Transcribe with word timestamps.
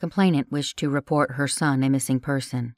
Complainant 0.00 0.52
wished 0.52 0.76
to 0.76 0.88
report 0.88 1.32
her 1.32 1.48
son 1.48 1.82
a 1.82 1.90
missing 1.90 2.20
person. 2.20 2.76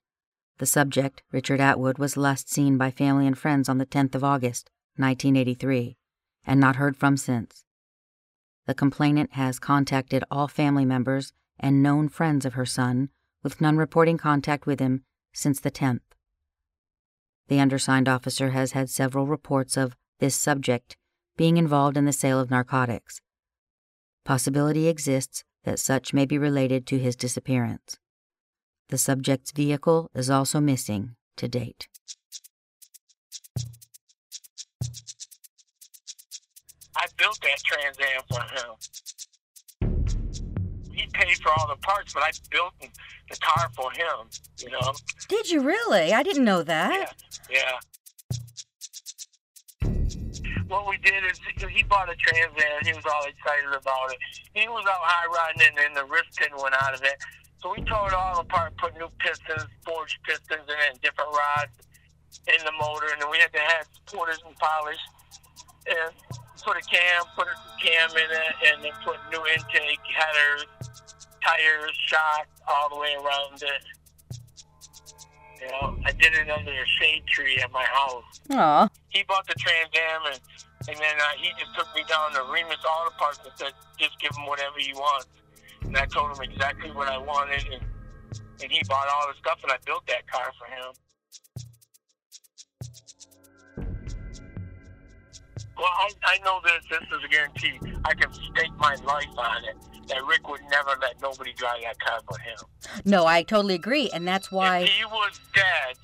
The 0.57 0.65
subject, 0.65 1.23
Richard 1.31 1.61
Atwood, 1.61 1.99
was 1.99 2.17
last 2.17 2.49
seen 2.49 2.79
by 2.79 2.91
family 2.91 3.27
and 3.27 3.37
friends 3.37 3.69
on 3.69 3.77
the 3.77 3.85
10th 3.85 4.15
of 4.15 4.25
August, 4.25 4.71
1983, 4.97 5.99
and 6.47 6.59
not 6.59 6.77
heard 6.77 6.97
from 6.97 7.19
since. 7.19 7.65
The 8.67 8.75
complainant 8.75 9.35
has 9.35 9.59
contacted 9.59 10.25
all 10.31 10.49
family 10.49 10.87
members 10.87 11.35
and 11.59 11.83
known 11.83 12.09
friends 12.09 12.47
of 12.47 12.55
her 12.55 12.65
son, 12.65 13.11
with 13.43 13.61
none 13.61 13.77
reporting 13.77 14.17
contact 14.17 14.65
with 14.65 14.81
him 14.81 15.05
since 15.35 15.61
the 15.61 15.71
10th. 15.71 16.01
The 17.49 17.61
undersigned 17.61 18.09
officer 18.09 18.51
has 18.51 18.73
had 18.73 18.89
several 18.89 19.27
reports 19.27 19.77
of 19.77 19.95
this 20.21 20.37
subject 20.37 20.97
being 21.37 21.59
involved 21.59 21.99
in 21.99 22.07
the 22.07 22.13
sale 22.13 22.41
of 22.41 22.51
narcotics. 22.51 23.21
Possibility 24.25 24.89
exists 24.89 25.45
that 25.65 25.79
such 25.79 26.13
may 26.13 26.25
be 26.25 26.39
related 26.39 26.87
to 26.87 26.99
his 26.99 27.17
disappearance. 27.17 27.99
The 28.89 28.99
subject's 28.99 29.53
vehicle 29.53 30.11
is 30.15 30.31
also 30.31 30.61
missing 30.61 31.17
to 31.37 31.49
date. 31.49 31.89
I 36.97 37.07
built 37.17 37.39
that 37.43 37.63
Trans 37.65 37.97
Am 37.99 38.23
for 38.29 38.43
him. 38.43 38.75
He 40.93 41.07
paid 41.13 41.37
for 41.39 41.51
all 41.59 41.69
the 41.69 41.77
parts, 41.77 42.13
but 42.13 42.23
I 42.23 42.31
built 42.51 42.75
the 42.81 43.37
car 43.41 43.71
for 43.75 43.91
him, 43.93 44.29
you 44.59 44.71
know? 44.71 44.93
Did 45.29 45.51
you 45.51 45.63
really? 45.63 46.13
I 46.13 46.23
didn't 46.23 46.45
know 46.45 46.63
that. 46.63 47.15
Yeah, 47.49 47.59
yeah 47.59 47.79
what 50.69 50.89
we 50.89 50.97
did 50.99 51.25
is 51.25 51.41
he 51.71 51.83
bought 51.83 52.09
a 52.11 52.17
Trans 52.17 52.55
Am. 52.57 52.85
He 52.85 52.93
was 52.93 53.05
all 53.07 53.25
excited 53.27 53.71
about 53.71 54.13
it. 54.13 54.19
He 54.55 54.69
was 54.69 54.85
out 54.87 55.03
high 55.03 55.27
riding, 55.27 55.69
and, 55.69 55.79
and 55.79 55.97
the 55.97 56.05
wrist 56.05 56.37
pin 56.37 56.51
went 56.61 56.75
out 56.83 56.95
of 56.95 57.03
it. 57.03 57.19
So 57.63 57.75
we 57.77 57.83
tore 57.85 58.09
it 58.09 58.15
all 58.15 58.41
apart, 58.41 58.77
put 58.79 58.97
new 58.97 59.09
pistons, 59.19 59.67
forged 59.85 60.19
pistons 60.25 60.65
and 60.65 61.01
different 61.03 61.31
rods 61.31 61.73
in 62.49 62.65
the 62.65 62.73
motor, 62.81 63.13
and 63.13 63.21
then 63.21 63.31
we 63.31 63.39
had 63.39 63.53
to 63.53 63.61
have 63.61 63.87
supporters 63.93 64.39
and 64.47 64.57
polish, 64.57 65.03
and 65.87 66.13
put 66.63 66.77
a 66.77 66.85
cam, 66.89 67.25
put 67.37 67.49
a 67.49 67.57
cam 67.83 68.11
in 68.17 68.31
it, 68.31 68.55
and 68.73 68.85
then 68.85 68.93
put 69.05 69.17
new 69.31 69.45
intake, 69.53 70.01
headers, 70.09 70.65
tires, 71.45 71.93
shock, 72.07 72.47
all 72.69 72.89
the 72.89 72.97
way 72.97 73.15
around 73.15 73.61
it. 73.63 73.83
You 75.61 75.69
know, 75.69 75.99
I 76.07 76.13
did 76.13 76.33
it 76.33 76.49
under 76.49 76.73
a 76.73 76.87
shade 76.99 77.27
tree 77.27 77.61
at 77.63 77.71
my 77.71 77.85
house. 77.85 78.41
Aw. 78.51 78.89
He 79.11 79.23
bought 79.25 79.47
the 79.47 79.55
Trans 79.55 79.91
Am, 79.95 80.33
and, 80.33 80.41
and 80.89 80.97
then 80.97 81.17
uh, 81.21 81.37
he 81.37 81.51
just 81.59 81.75
took 81.77 81.87
me 81.95 82.03
down 82.09 82.33
to 82.33 82.43
Remus 82.51 82.79
Auto 82.89 83.15
Parts 83.19 83.41
and 83.45 83.53
said, 83.57 83.73
just 83.99 84.19
give 84.21 84.35
him 84.37 84.47
whatever 84.47 84.77
he 84.79 84.95
wants. 84.95 85.27
And 85.83 85.97
I 85.97 86.07
told 86.07 86.37
him 86.37 86.43
exactly 86.43 86.91
what 86.93 87.09
I 87.09 87.19
wanted, 87.19 87.67
and, 87.71 87.83
and 88.63 88.73
he 88.73 88.81
bought 88.89 89.07
all 89.09 89.29
the 89.29 89.35
stuff, 89.39 89.59
and 89.63 89.73
I 89.73 89.77
built 89.85 90.07
that 90.07 90.27
car 90.27 90.51
for 90.59 90.67
him. 90.67 90.95
Well, 95.77 95.89
I, 95.89 96.11
I 96.25 96.39
know 96.45 96.61
this. 96.65 96.85
This 96.91 97.01
is 97.01 97.25
a 97.25 97.29
guarantee. 97.29 97.79
I 98.05 98.15
can 98.15 98.33
stake 98.33 98.73
my 98.79 98.95
life 98.97 99.37
on 99.37 99.65
it 99.65 99.90
that 100.11 100.25
Rick 100.27 100.49
would 100.49 100.61
never 100.71 100.91
let 101.01 101.21
nobody 101.23 101.53
drive 101.53 101.83
that 101.83 101.99
car 102.01 102.21
but 102.29 102.41
him. 102.41 102.59
No, 103.05 103.27
I 103.27 103.43
totally 103.43 103.75
agree, 103.75 104.11
and 104.13 104.27
that's 104.27 104.53
why. 104.53 104.81
If 104.81 104.91
he 104.91 105.05
was 105.05 105.41
dead 105.55 105.97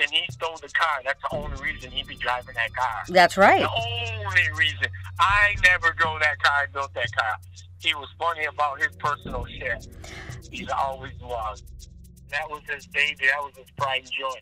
and 0.00 0.10
he 0.10 0.24
stole 0.30 0.56
the 0.56 0.68
car, 0.68 1.00
that's 1.04 1.20
the 1.30 1.36
only 1.36 1.60
reason 1.62 1.90
he'd 1.90 2.06
be 2.06 2.16
driving 2.16 2.54
that 2.54 2.74
car. 2.74 3.02
That's 3.08 3.36
right. 3.36 3.62
The 3.62 3.68
only 3.68 4.50
reason. 4.56 4.86
I 5.20 5.56
never 5.64 5.92
drove 5.92 6.20
that 6.20 6.40
car. 6.42 6.62
I 6.62 6.66
built 6.72 6.94
that 6.94 7.10
car. 7.12 7.36
He 7.80 7.94
was 7.94 8.08
funny 8.18 8.44
about 8.44 8.80
his 8.80 8.96
personal 8.96 9.44
shit. 9.46 9.86
He 10.50 10.68
always 10.70 11.18
was. 11.20 11.62
That 12.30 12.48
was 12.48 12.62
his 12.68 12.86
baby. 12.86 13.26
That 13.26 13.42
was 13.42 13.56
his 13.56 13.70
pride 13.76 14.02
and 14.04 14.12
joy. 14.12 14.34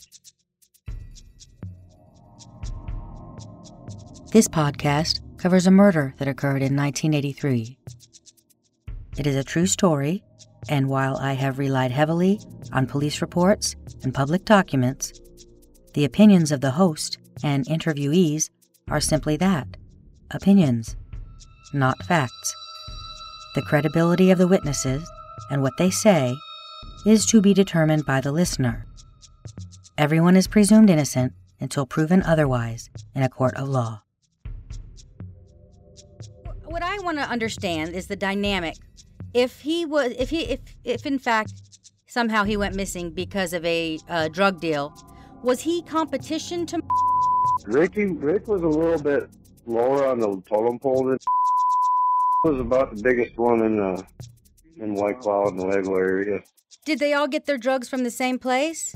This 4.33 4.49
podcast 4.49 5.21
covers 5.39 5.67
a 5.67 5.71
murder 5.71 6.15
that 6.19 6.29
occurred 6.29 6.63
in 6.63 6.77
1983. 6.77 7.79
It 9.19 9.27
is 9.27 9.37
a 9.37 9.45
true 9.45 9.67
story, 9.67 10.23
and 10.69 10.89
while 10.89 11.17
I 11.17 11.33
have 11.33 11.59
relied 11.59 11.91
heavily 11.91 12.39
on 12.73 12.87
police 12.87 13.23
reports 13.23 13.75
and 14.03 14.13
public 14.13 14.45
documents, 14.45 15.21
the 15.95 16.05
opinions 16.05 16.53
of 16.53 16.61
the 16.61 16.73
host 16.73 17.19
and 17.43 17.65
interviewees 17.67 18.51
are 18.89 19.01
simply 19.01 19.37
that 19.39 19.69
opinions, 20.33 20.97
not 21.73 22.03
facts. 22.05 22.55
The 23.55 23.63
credibility 23.63 24.31
of 24.31 24.39
the 24.39 24.49
witnesses 24.49 25.11
and 25.51 25.63
what 25.63 25.73
they 25.79 25.91
say 25.91 26.37
is 27.07 27.25
to 27.27 27.41
be 27.41 27.55
determined 27.55 28.05
by 28.05 28.21
the 28.21 28.33
listener. 28.33 28.87
Everyone 29.97 30.37
is 30.37 30.47
presumed 30.47 30.91
innocent 30.91 31.33
until 31.61 31.87
proven 31.87 32.23
otherwise 32.23 32.91
in 33.15 33.23
a 33.23 33.31
court 33.31 33.55
of 33.55 33.69
law. 33.69 34.03
What 36.65 36.83
I 36.83 36.99
want 36.99 37.17
to 37.19 37.25
understand 37.25 37.95
is 37.95 38.09
the 38.09 38.17
dynamic. 38.17 38.77
If 39.35 39.61
he 39.61 39.85
was, 39.85 40.13
if 40.19 40.31
he, 40.31 40.43
if, 40.43 40.61
if 40.85 41.07
in 41.07 41.19
fact 41.19 41.53
somehow 42.07 42.45
he 42.45 42.57
went 42.57 42.75
missing 42.75 43.11
because 43.11 43.53
of 43.53 43.65
a 43.65 43.99
uh, 44.09 44.29
drug 44.29 44.61
deal, 44.61 44.95
was 45.43 45.61
he 45.61 45.83
competition 45.83 46.67
to? 46.67 46.83
Ricky, 47.67 48.07
Rick 48.07 48.49
was 48.49 48.63
a 48.63 48.69
little 48.69 49.03
bit 49.03 49.29
lower 49.67 50.07
on 50.07 50.21
the 50.21 50.43
totem 50.49 50.79
pole. 50.79 51.05
Than 51.05 51.19
was 52.45 52.61
about 52.61 52.95
the 52.95 53.03
biggest 53.03 53.37
one 53.37 53.65
in 53.65 53.81
uh, 53.81 54.03
in 54.79 54.95
White 54.95 55.21
Cloud 55.21 55.53
and 55.53 55.61
the 55.61 55.67
Lego 55.67 55.97
area. 55.97 56.41
Did 56.85 56.99
they 56.99 57.13
all 57.13 57.29
get 57.29 57.47
their 57.47 57.59
drugs 57.59 57.89
from 57.89 58.05
the 58.05 58.11
same 58.11 58.39
place? 58.39 58.95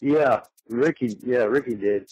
Yeah, 0.00 0.40
Ricky. 0.68 1.16
Yeah, 1.22 1.44
Ricky 1.44 1.74
did. 1.74 2.10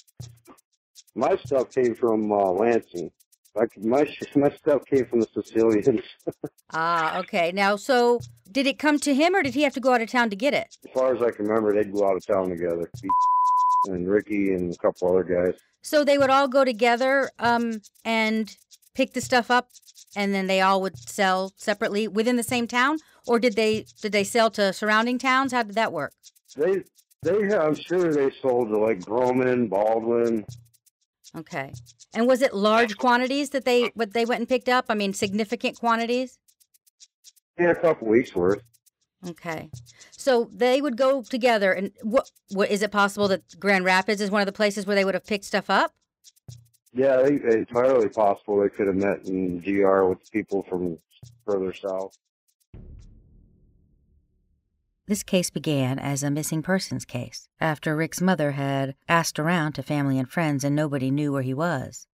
My 1.14 1.36
stuff 1.36 1.70
came 1.70 1.94
from 1.94 2.30
uh, 2.30 2.50
Lansing. 2.50 3.10
Like 3.56 3.70
my 3.82 4.06
my 4.34 4.50
stuff 4.50 4.84
came 4.84 5.06
from 5.06 5.20
the 5.20 5.28
Sicilians. 5.32 6.02
ah, 6.74 7.18
okay. 7.20 7.52
Now, 7.52 7.76
so 7.76 8.20
did 8.52 8.66
it 8.66 8.78
come 8.78 8.98
to 9.00 9.14
him, 9.14 9.34
or 9.34 9.42
did 9.42 9.54
he 9.54 9.62
have 9.62 9.72
to 9.74 9.80
go 9.80 9.94
out 9.94 10.02
of 10.02 10.10
town 10.10 10.28
to 10.28 10.36
get 10.36 10.52
it? 10.52 10.76
As 10.84 10.92
far 10.92 11.14
as 11.16 11.22
I 11.22 11.30
can 11.30 11.46
remember, 11.46 11.72
they'd 11.72 11.92
go 11.92 12.06
out 12.06 12.16
of 12.16 12.26
town 12.26 12.50
together. 12.50 12.90
And 13.88 14.08
Ricky 14.08 14.52
and 14.52 14.74
a 14.74 14.76
couple 14.78 15.08
other 15.08 15.22
guys. 15.22 15.54
So 15.80 16.02
they 16.02 16.18
would 16.18 16.30
all 16.30 16.48
go 16.48 16.64
together 16.64 17.30
um, 17.38 17.82
and 18.04 18.52
pick 18.96 19.12
the 19.12 19.20
stuff 19.20 19.48
up, 19.48 19.68
and 20.16 20.34
then 20.34 20.48
they 20.48 20.60
all 20.60 20.82
would 20.82 20.98
sell 20.98 21.52
separately 21.56 22.08
within 22.08 22.34
the 22.34 22.42
same 22.42 22.66
town, 22.66 22.98
or 23.28 23.38
did 23.38 23.54
they 23.54 23.86
did 24.02 24.10
they 24.10 24.24
sell 24.24 24.50
to 24.52 24.72
surrounding 24.72 25.18
towns? 25.18 25.52
How 25.52 25.62
did 25.62 25.76
that 25.76 25.92
work? 25.92 26.12
They 26.56 26.82
they 27.22 27.56
I'm 27.56 27.76
sure 27.76 28.12
they 28.12 28.32
sold 28.42 28.70
to 28.70 28.78
like 28.78 29.00
Brohman, 29.00 29.68
Baldwin. 29.68 30.44
Okay. 31.34 31.72
And 32.14 32.26
was 32.26 32.42
it 32.42 32.54
large 32.54 32.96
quantities 32.96 33.50
that 33.50 33.64
they 33.64 33.90
what 33.94 34.12
they 34.12 34.24
went 34.24 34.40
and 34.40 34.48
picked 34.48 34.68
up? 34.68 34.86
I 34.88 34.94
mean, 34.94 35.12
significant 35.12 35.78
quantities? 35.78 36.38
Yeah, 37.58 37.70
a 37.70 37.74
couple 37.74 38.08
weeks 38.08 38.34
worth. 38.34 38.62
Okay. 39.26 39.70
So 40.12 40.48
they 40.52 40.80
would 40.80 40.96
go 40.96 41.22
together 41.22 41.72
and 41.72 41.90
what 42.02 42.30
what 42.50 42.70
is 42.70 42.82
it 42.82 42.92
possible 42.92 43.28
that 43.28 43.58
Grand 43.58 43.84
Rapids 43.84 44.20
is 44.20 44.30
one 44.30 44.42
of 44.42 44.46
the 44.46 44.52
places 44.52 44.86
where 44.86 44.94
they 44.94 45.04
would 45.04 45.14
have 45.14 45.26
picked 45.26 45.44
stuff 45.44 45.70
up? 45.70 45.92
Yeah, 46.92 47.16
they, 47.16 47.34
it's 47.34 47.70
entirely 47.70 48.08
possible 48.08 48.60
they 48.60 48.68
could 48.68 48.86
have 48.86 48.96
met 48.96 49.26
in 49.26 49.60
GR 49.60 50.04
with 50.04 50.30
people 50.30 50.62
from 50.68 50.98
further 51.44 51.74
south. 51.74 52.16
This 55.08 55.22
case 55.22 55.50
began 55.50 56.00
as 56.00 56.24
a 56.24 56.32
missing 56.32 56.62
persons 56.62 57.04
case 57.04 57.48
after 57.60 57.94
Rick's 57.94 58.20
mother 58.20 58.52
had 58.52 58.96
asked 59.08 59.38
around 59.38 59.74
to 59.74 59.82
family 59.84 60.18
and 60.18 60.28
friends 60.28 60.64
and 60.64 60.74
nobody 60.74 61.12
knew 61.12 61.32
where 61.32 61.42
he 61.42 61.54
was. 61.54 62.08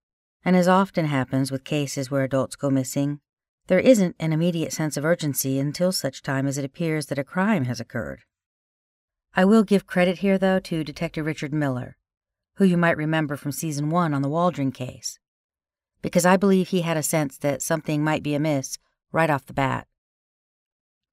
And 0.45 0.55
as 0.55 0.69
often 0.69 1.07
happens 1.07 1.51
with 1.51 1.65
cases 1.65 2.11
where 2.11 2.23
adults 2.23 2.55
go 2.55 2.69
missing, 2.69 3.21
there 3.69 3.79
isn't 3.79 4.17
an 4.19 4.33
immediate 4.35 4.75
sense 4.75 4.99
of 4.99 5.07
urgency 5.07 5.59
until 5.59 5.91
such 5.91 6.23
time 6.23 6.47
as 6.47 6.59
it 6.59 6.65
appears 6.65 7.07
that 7.07 7.19
a 7.19 7.25
crime 7.25 7.65
has 7.65 7.81
occurred. 7.81 8.25
I 9.35 9.47
will 9.47 9.63
give 9.63 9.87
credit 9.87 10.19
here, 10.19 10.37
though, 10.37 10.59
to 10.61 10.85
Detective 10.85 11.25
Richard 11.25 11.55
Miller, 11.55 11.97
who 12.57 12.67
you 12.67 12.77
might 12.77 12.99
remember 12.99 13.37
from 13.37 13.53
season 13.53 13.89
one 13.89 14.13
on 14.13 14.21
the 14.21 14.29
Waldron 14.29 14.73
case, 14.73 15.19
because 16.03 16.27
I 16.27 16.37
believe 16.37 16.69
he 16.69 16.83
had 16.83 16.99
a 16.99 17.03
sense 17.03 17.39
that 17.39 17.63
something 17.63 18.05
might 18.05 18.23
be 18.23 18.35
amiss 18.35 18.77
right 19.13 19.31
off 19.31 19.47
the 19.47 19.55
bat. 19.55 19.87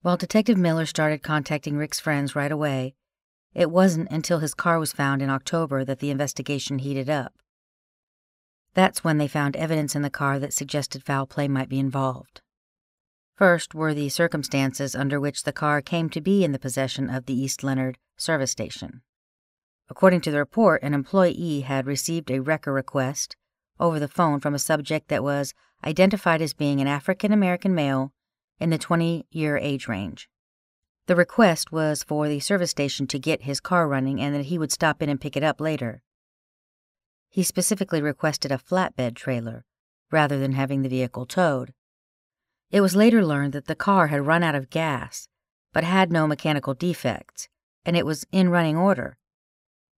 While 0.02 0.16
Detective 0.16 0.58
Miller 0.58 0.86
started 0.86 1.22
contacting 1.22 1.76
Rick's 1.76 2.00
friends 2.00 2.34
right 2.34 2.52
away, 2.52 2.96
it 3.54 3.70
wasn't 3.70 4.10
until 4.10 4.40
his 4.40 4.54
car 4.54 4.80
was 4.80 4.94
found 4.94 5.22
in 5.22 5.30
October 5.30 5.84
that 5.84 6.00
the 6.00 6.10
investigation 6.10 6.80
heated 6.80 7.10
up. 7.10 7.34
That's 8.76 9.04
when 9.04 9.18
they 9.18 9.28
found 9.28 9.58
evidence 9.58 9.96
in 9.96 10.02
the 10.02 10.10
car 10.10 10.40
that 10.40 10.54
suggested 10.54 11.04
foul 11.04 11.28
play 11.28 11.50
might 11.50 11.68
be 11.68 11.80
involved. 11.80 12.40
First 13.36 13.76
were 13.76 13.94
the 13.94 14.08
circumstances 14.08 14.96
under 14.96 15.20
which 15.20 15.44
the 15.44 15.52
car 15.52 15.82
came 15.82 16.10
to 16.12 16.22
be 16.22 16.46
in 16.46 16.54
the 16.54 16.60
possession 16.60 17.10
of 17.10 17.26
the 17.26 17.34
East 17.34 17.62
Leonard 17.62 17.98
service 18.16 18.52
station. 18.52 19.02
According 19.90 20.22
to 20.22 20.32
the 20.32 20.38
report, 20.38 20.82
an 20.82 20.94
employee 20.94 21.62
had 21.62 21.86
received 21.86 22.32
a 22.32 22.40
wrecker 22.40 22.72
request 22.72 23.36
over 23.82 24.00
the 24.00 24.08
phone 24.08 24.40
from 24.40 24.54
a 24.54 24.60
subject 24.60 25.10
that 25.10 25.24
was 25.24 25.54
identified 25.84 26.42
as 26.42 26.54
being 26.54 26.80
an 26.80 26.88
African 26.88 27.34
American 27.34 27.76
male 27.76 28.14
in 28.60 28.70
the 28.70 28.78
20 28.78 29.26
year 29.32 29.58
age 29.58 29.88
range. 29.88 30.30
The 31.08 31.16
request 31.16 31.72
was 31.72 32.04
for 32.04 32.28
the 32.28 32.40
service 32.40 32.72
station 32.72 33.08
to 33.08 33.18
get 33.18 33.44
his 33.44 33.60
car 33.60 33.88
running 33.88 34.22
and 34.22 34.36
that 34.36 34.46
he 34.46 34.58
would 34.58 34.72
stop 34.72 35.02
in 35.02 35.10
and 35.10 35.20
pick 35.20 35.36
it 35.36 35.44
up 35.44 35.60
later. 35.60 36.04
He 37.30 37.44
specifically 37.44 38.02
requested 38.02 38.52
a 38.52 38.58
flatbed 38.58 39.16
trailer 39.16 39.66
rather 40.12 40.40
than 40.40 40.54
having 40.54 40.82
the 40.82 40.90
vehicle 40.90 41.26
towed. 41.26 41.74
It 42.72 42.82
was 42.82 42.96
later 42.96 43.26
learned 43.26 43.54
that 43.54 43.66
the 43.66 43.76
car 43.76 44.08
had 44.08 44.26
run 44.26 44.44
out 44.44 44.56
of 44.56 44.70
gas, 44.70 45.28
but 45.74 45.84
had 45.84 46.12
no 46.12 46.28
mechanical 46.28 46.74
defects, 46.74 47.50
and 47.86 47.96
it 47.98 48.06
was 48.06 48.26
in 48.32 48.50
running 48.50 48.78
order. 48.78 49.18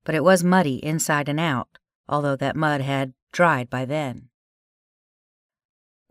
But 0.03 0.15
it 0.15 0.23
was 0.23 0.43
muddy 0.43 0.83
inside 0.83 1.27
and 1.27 1.39
out, 1.39 1.77
although 2.07 2.35
that 2.37 2.55
mud 2.55 2.81
had 2.81 3.13
dried 3.31 3.69
by 3.69 3.85
then. 3.85 4.29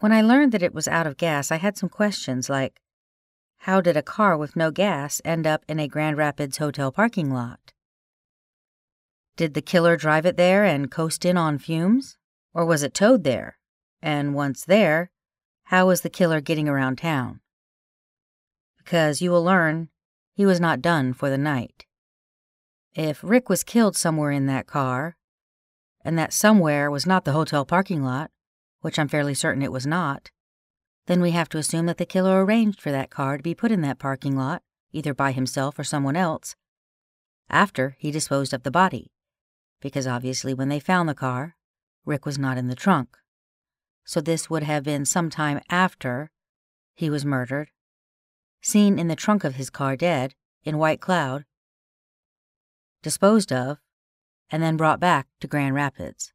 When 0.01 0.13
I 0.13 0.23
learned 0.23 0.53
that 0.53 0.63
it 0.63 0.75
was 0.75 0.89
out 0.89 1.07
of 1.07 1.19
gas, 1.19 1.53
I 1.53 1.57
had 1.57 1.77
some 1.77 1.91
questions 1.91 2.49
like 2.49 2.81
how 3.65 3.83
did 3.83 3.99
a 3.99 4.03
car 4.03 4.35
with 4.39 4.57
no 4.57 4.71
gas 4.71 5.21
end 5.27 5.47
up 5.47 5.63
in 5.69 5.79
a 5.79 5.87
Grand 5.87 6.17
Rapids 6.17 6.57
hotel 6.57 6.91
parking 6.91 7.31
lot? 7.31 7.75
Did 9.37 9.53
the 9.53 9.61
killer 9.61 9.99
drive 9.99 10.25
it 10.25 10.39
there 10.39 10.65
and 10.65 10.91
coast 10.91 11.27
in 11.27 11.37
on 11.37 11.59
fumes? 11.59 12.17
Or 12.55 12.65
was 12.65 12.83
it 12.83 12.95
towed 12.95 13.25
there? 13.25 13.59
And 14.01 14.35
once 14.35 14.65
there, 14.65 15.11
how 15.65 15.89
was 15.89 16.01
the 16.01 16.09
killer 16.09 16.41
getting 16.41 16.67
around 16.67 16.97
town? 16.97 17.41
Because 18.79 19.21
you 19.21 19.31
will 19.31 19.45
learn 19.45 19.91
he 20.33 20.47
was 20.47 20.61
not 20.61 20.81
done 20.81 21.13
for 21.13 21.29
the 21.29 21.37
night. 21.39 21.85
If 22.95 23.23
Rick 23.23 23.51
was 23.51 23.63
killed 23.63 23.97
somewhere 23.97 24.31
in 24.31 24.47
that 24.47 24.67
car, 24.67 25.17
and 26.03 26.19
that 26.19 26.33
somewhere 26.33 26.91
was 26.91 27.07
not 27.07 27.27
the 27.27 27.33
hotel 27.33 27.67
parking 27.67 28.03
lot, 28.03 28.31
which 28.81 28.99
I'm 28.99 29.09
fairly 29.09 29.35
certain 29.35 29.63
it 29.63 29.73
was 29.73 29.87
not, 29.87 30.31
then 31.07 31.21
we 31.21 31.33
have 31.33 31.49
to 31.51 31.59
assume 31.59 31.87
that 31.87 31.99
the 31.99 32.07
killer 32.07 32.45
arranged 32.45 32.81
for 32.81 32.93
that 32.93 33.11
car 33.11 33.37
to 33.37 33.43
be 33.43 33.55
put 33.55 33.73
in 33.73 33.81
that 33.83 33.99
parking 33.99 34.37
lot, 34.37 34.63
either 34.93 35.15
by 35.15 35.33
himself 35.33 35.79
or 35.79 35.85
someone 35.85 36.17
else, 36.17 36.55
after 37.49 37.97
he 37.99 38.11
disposed 38.11 38.53
of 38.53 38.63
the 38.63 38.71
body. 38.71 39.11
Because 39.81 40.07
obviously, 40.07 40.55
when 40.55 40.69
they 40.69 40.79
found 40.79 41.09
the 41.09 41.15
car, 41.15 41.57
Rick 42.05 42.27
was 42.27 42.39
not 42.39 42.59
in 42.59 42.69
the 42.69 42.77
trunk. 42.77 43.17
So 44.05 44.21
this 44.21 44.51
would 44.51 44.63
have 44.63 44.85
been 44.85 45.05
some 45.05 45.31
time 45.31 45.61
after 45.71 46.31
he 46.95 47.11
was 47.11 47.25
murdered, 47.25 47.71
seen 48.61 48.99
in 48.99 49.09
the 49.09 49.17
trunk 49.17 49.43
of 49.45 49.57
his 49.57 49.71
car 49.71 49.97
dead, 49.97 50.35
in 50.65 50.79
White 50.79 51.01
Cloud, 51.01 51.45
disposed 53.03 53.53
of, 53.53 53.79
and 54.51 54.63
then 54.63 54.77
brought 54.77 55.01
back 55.01 55.27
to 55.41 55.47
Grand 55.47 55.75
Rapids. 55.75 56.33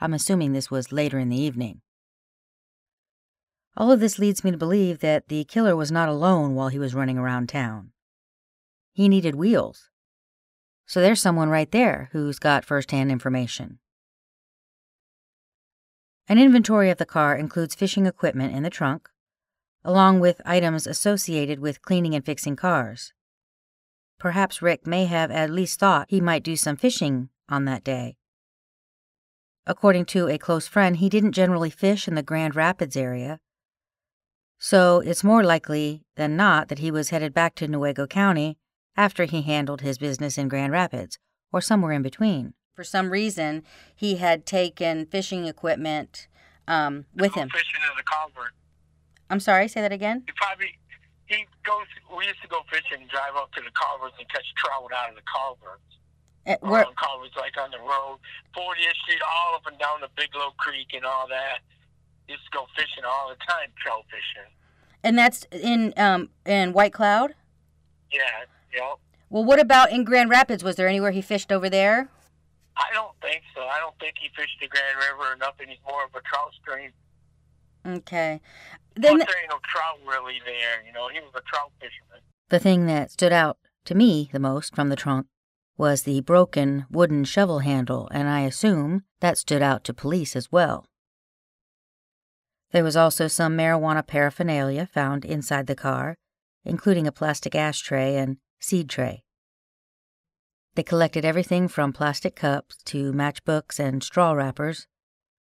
I'm 0.00 0.14
assuming 0.14 0.52
this 0.52 0.70
was 0.70 0.92
later 0.92 1.18
in 1.18 1.28
the 1.28 1.40
evening. 1.40 1.82
All 3.76 3.92
of 3.92 4.00
this 4.00 4.18
leads 4.18 4.42
me 4.42 4.50
to 4.50 4.56
believe 4.56 5.00
that 5.00 5.28
the 5.28 5.44
killer 5.44 5.76
was 5.76 5.92
not 5.92 6.08
alone 6.08 6.54
while 6.54 6.68
he 6.68 6.78
was 6.78 6.94
running 6.94 7.18
around 7.18 7.48
town. 7.48 7.92
He 8.92 9.08
needed 9.08 9.34
wheels. 9.34 9.90
So 10.86 11.00
there's 11.00 11.20
someone 11.20 11.50
right 11.50 11.70
there 11.70 12.08
who's 12.12 12.38
got 12.38 12.64
first 12.64 12.90
hand 12.90 13.12
information. 13.12 13.78
An 16.28 16.38
inventory 16.38 16.90
of 16.90 16.98
the 16.98 17.06
car 17.06 17.36
includes 17.36 17.74
fishing 17.74 18.06
equipment 18.06 18.54
in 18.54 18.62
the 18.62 18.70
trunk, 18.70 19.08
along 19.84 20.20
with 20.20 20.40
items 20.44 20.86
associated 20.86 21.60
with 21.60 21.82
cleaning 21.82 22.14
and 22.14 22.24
fixing 22.24 22.56
cars. 22.56 23.12
Perhaps 24.18 24.62
Rick 24.62 24.86
may 24.86 25.06
have 25.06 25.30
at 25.30 25.50
least 25.50 25.78
thought 25.78 26.06
he 26.08 26.20
might 26.20 26.42
do 26.42 26.56
some 26.56 26.76
fishing 26.76 27.30
on 27.48 27.64
that 27.64 27.82
day. 27.82 28.16
According 29.66 30.06
to 30.06 30.28
a 30.28 30.38
close 30.38 30.66
friend, 30.66 30.96
he 30.96 31.08
didn't 31.08 31.32
generally 31.32 31.70
fish 31.70 32.08
in 32.08 32.14
the 32.14 32.22
Grand 32.22 32.56
Rapids 32.56 32.96
area, 32.96 33.38
so 34.62 35.00
it's 35.00 35.24
more 35.24 35.42
likely 35.42 36.04
than 36.16 36.36
not 36.36 36.68
that 36.68 36.80
he 36.80 36.90
was 36.90 37.08
headed 37.08 37.32
back 37.32 37.54
to 37.56 37.66
Newaygo 37.66 38.06
County 38.06 38.58
after 38.94 39.24
he 39.24 39.40
handled 39.40 39.80
his 39.80 39.96
business 39.96 40.36
in 40.36 40.48
Grand 40.48 40.72
Rapids, 40.72 41.18
or 41.50 41.62
somewhere 41.62 41.92
in 41.92 42.02
between. 42.02 42.52
For 42.74 42.84
some 42.84 43.10
reason, 43.10 43.62
he 43.96 44.16
had 44.16 44.44
taken 44.44 45.06
fishing 45.06 45.46
equipment 45.46 46.28
um, 46.68 47.06
with 47.14 47.34
him. 47.34 47.48
Fishing 47.48 47.80
in 47.80 47.96
the 47.96 48.02
culvert. 48.02 48.52
I'm 49.30 49.40
sorry, 49.40 49.66
say 49.66 49.80
that 49.80 49.92
again? 49.92 50.24
He 50.26 50.32
probably 50.36 50.78
he 51.24 51.46
goes. 51.64 51.86
We 52.14 52.26
used 52.26 52.42
to 52.42 52.48
go 52.48 52.60
fishing, 52.70 53.06
drive 53.08 53.36
up 53.36 53.52
to 53.52 53.62
the 53.62 53.70
culverts, 53.72 54.16
and 54.18 54.28
catch 54.28 54.44
trout 54.56 54.92
out 54.92 55.10
of 55.10 55.16
the 55.16 55.22
culverts. 55.24 55.99
Uh, 56.46 56.56
where, 56.60 56.86
on 56.86 56.94
culverts 56.94 57.36
like 57.36 57.56
on 57.58 57.70
the 57.70 57.78
road, 57.78 58.18
40th 58.56 58.96
Street, 59.04 59.20
all 59.20 59.56
up 59.56 59.66
and 59.66 59.78
down 59.78 60.00
the 60.00 60.08
Bigelow 60.16 60.52
Creek 60.56 60.88
and 60.94 61.04
all 61.04 61.28
that 61.28 61.60
used 62.30 62.44
to 62.44 62.50
go 62.56 62.66
fishing 62.76 63.04
all 63.04 63.28
the 63.28 63.36
time, 63.44 63.68
trout 63.76 64.04
fishing. 64.06 64.48
And 65.02 65.18
that's 65.18 65.44
in 65.50 65.92
um 65.96 66.30
in 66.46 66.72
White 66.72 66.92
Cloud. 66.92 67.34
Yeah. 68.12 68.46
Yep. 68.72 68.98
Well, 69.28 69.44
what 69.44 69.60
about 69.60 69.92
in 69.92 70.04
Grand 70.04 70.30
Rapids? 70.30 70.62
Was 70.62 70.76
there 70.76 70.88
anywhere 70.88 71.10
he 71.10 71.22
fished 71.22 71.52
over 71.52 71.68
there? 71.68 72.08
I 72.76 72.92
don't 72.94 73.14
think 73.20 73.42
so. 73.54 73.62
I 73.62 73.78
don't 73.78 73.98
think 73.98 74.14
he 74.20 74.28
fished 74.36 74.58
the 74.60 74.68
Grand 74.68 74.96
River 74.96 75.32
or 75.32 75.36
nothing. 75.36 75.68
He's 75.68 75.78
more 75.88 76.04
of 76.04 76.10
a 76.14 76.20
trout 76.22 76.52
stream. 76.62 76.90
Okay. 77.86 78.40
Then 78.94 79.18
there 79.18 79.40
ain't 79.40 79.50
no 79.50 79.58
trout 79.64 79.98
really 80.06 80.40
there. 80.44 80.84
You 80.86 80.92
know, 80.92 81.08
he 81.08 81.20
was 81.20 81.30
a 81.34 81.42
trout 81.42 81.72
fisherman. 81.80 82.20
The 82.48 82.58
thing 82.58 82.86
that 82.86 83.10
stood 83.10 83.32
out 83.32 83.58
to 83.84 83.94
me 83.94 84.28
the 84.32 84.38
most 84.38 84.74
from 84.74 84.88
the 84.88 84.96
trunk 84.96 85.26
was 85.80 86.02
the 86.02 86.20
broken 86.20 86.84
wooden 86.90 87.24
shovel 87.24 87.60
handle, 87.60 88.06
and 88.12 88.28
I 88.28 88.40
assume 88.40 89.02
that 89.20 89.38
stood 89.38 89.62
out 89.62 89.82
to 89.84 89.94
police 89.94 90.36
as 90.36 90.52
well. 90.52 90.84
There 92.70 92.84
was 92.84 92.98
also 92.98 93.28
some 93.28 93.56
marijuana 93.56 94.06
paraphernalia 94.06 94.86
found 94.92 95.24
inside 95.24 95.66
the 95.66 95.74
car, 95.74 96.16
including 96.66 97.06
a 97.06 97.12
plastic 97.12 97.54
ashtray 97.54 98.16
and 98.16 98.36
seed 98.60 98.90
tray. 98.90 99.24
They 100.74 100.82
collected 100.82 101.24
everything 101.24 101.66
from 101.66 101.94
plastic 101.94 102.36
cups 102.36 102.76
to 102.84 103.14
matchbooks 103.14 103.80
and 103.80 104.02
straw 104.02 104.32
wrappers, 104.32 104.86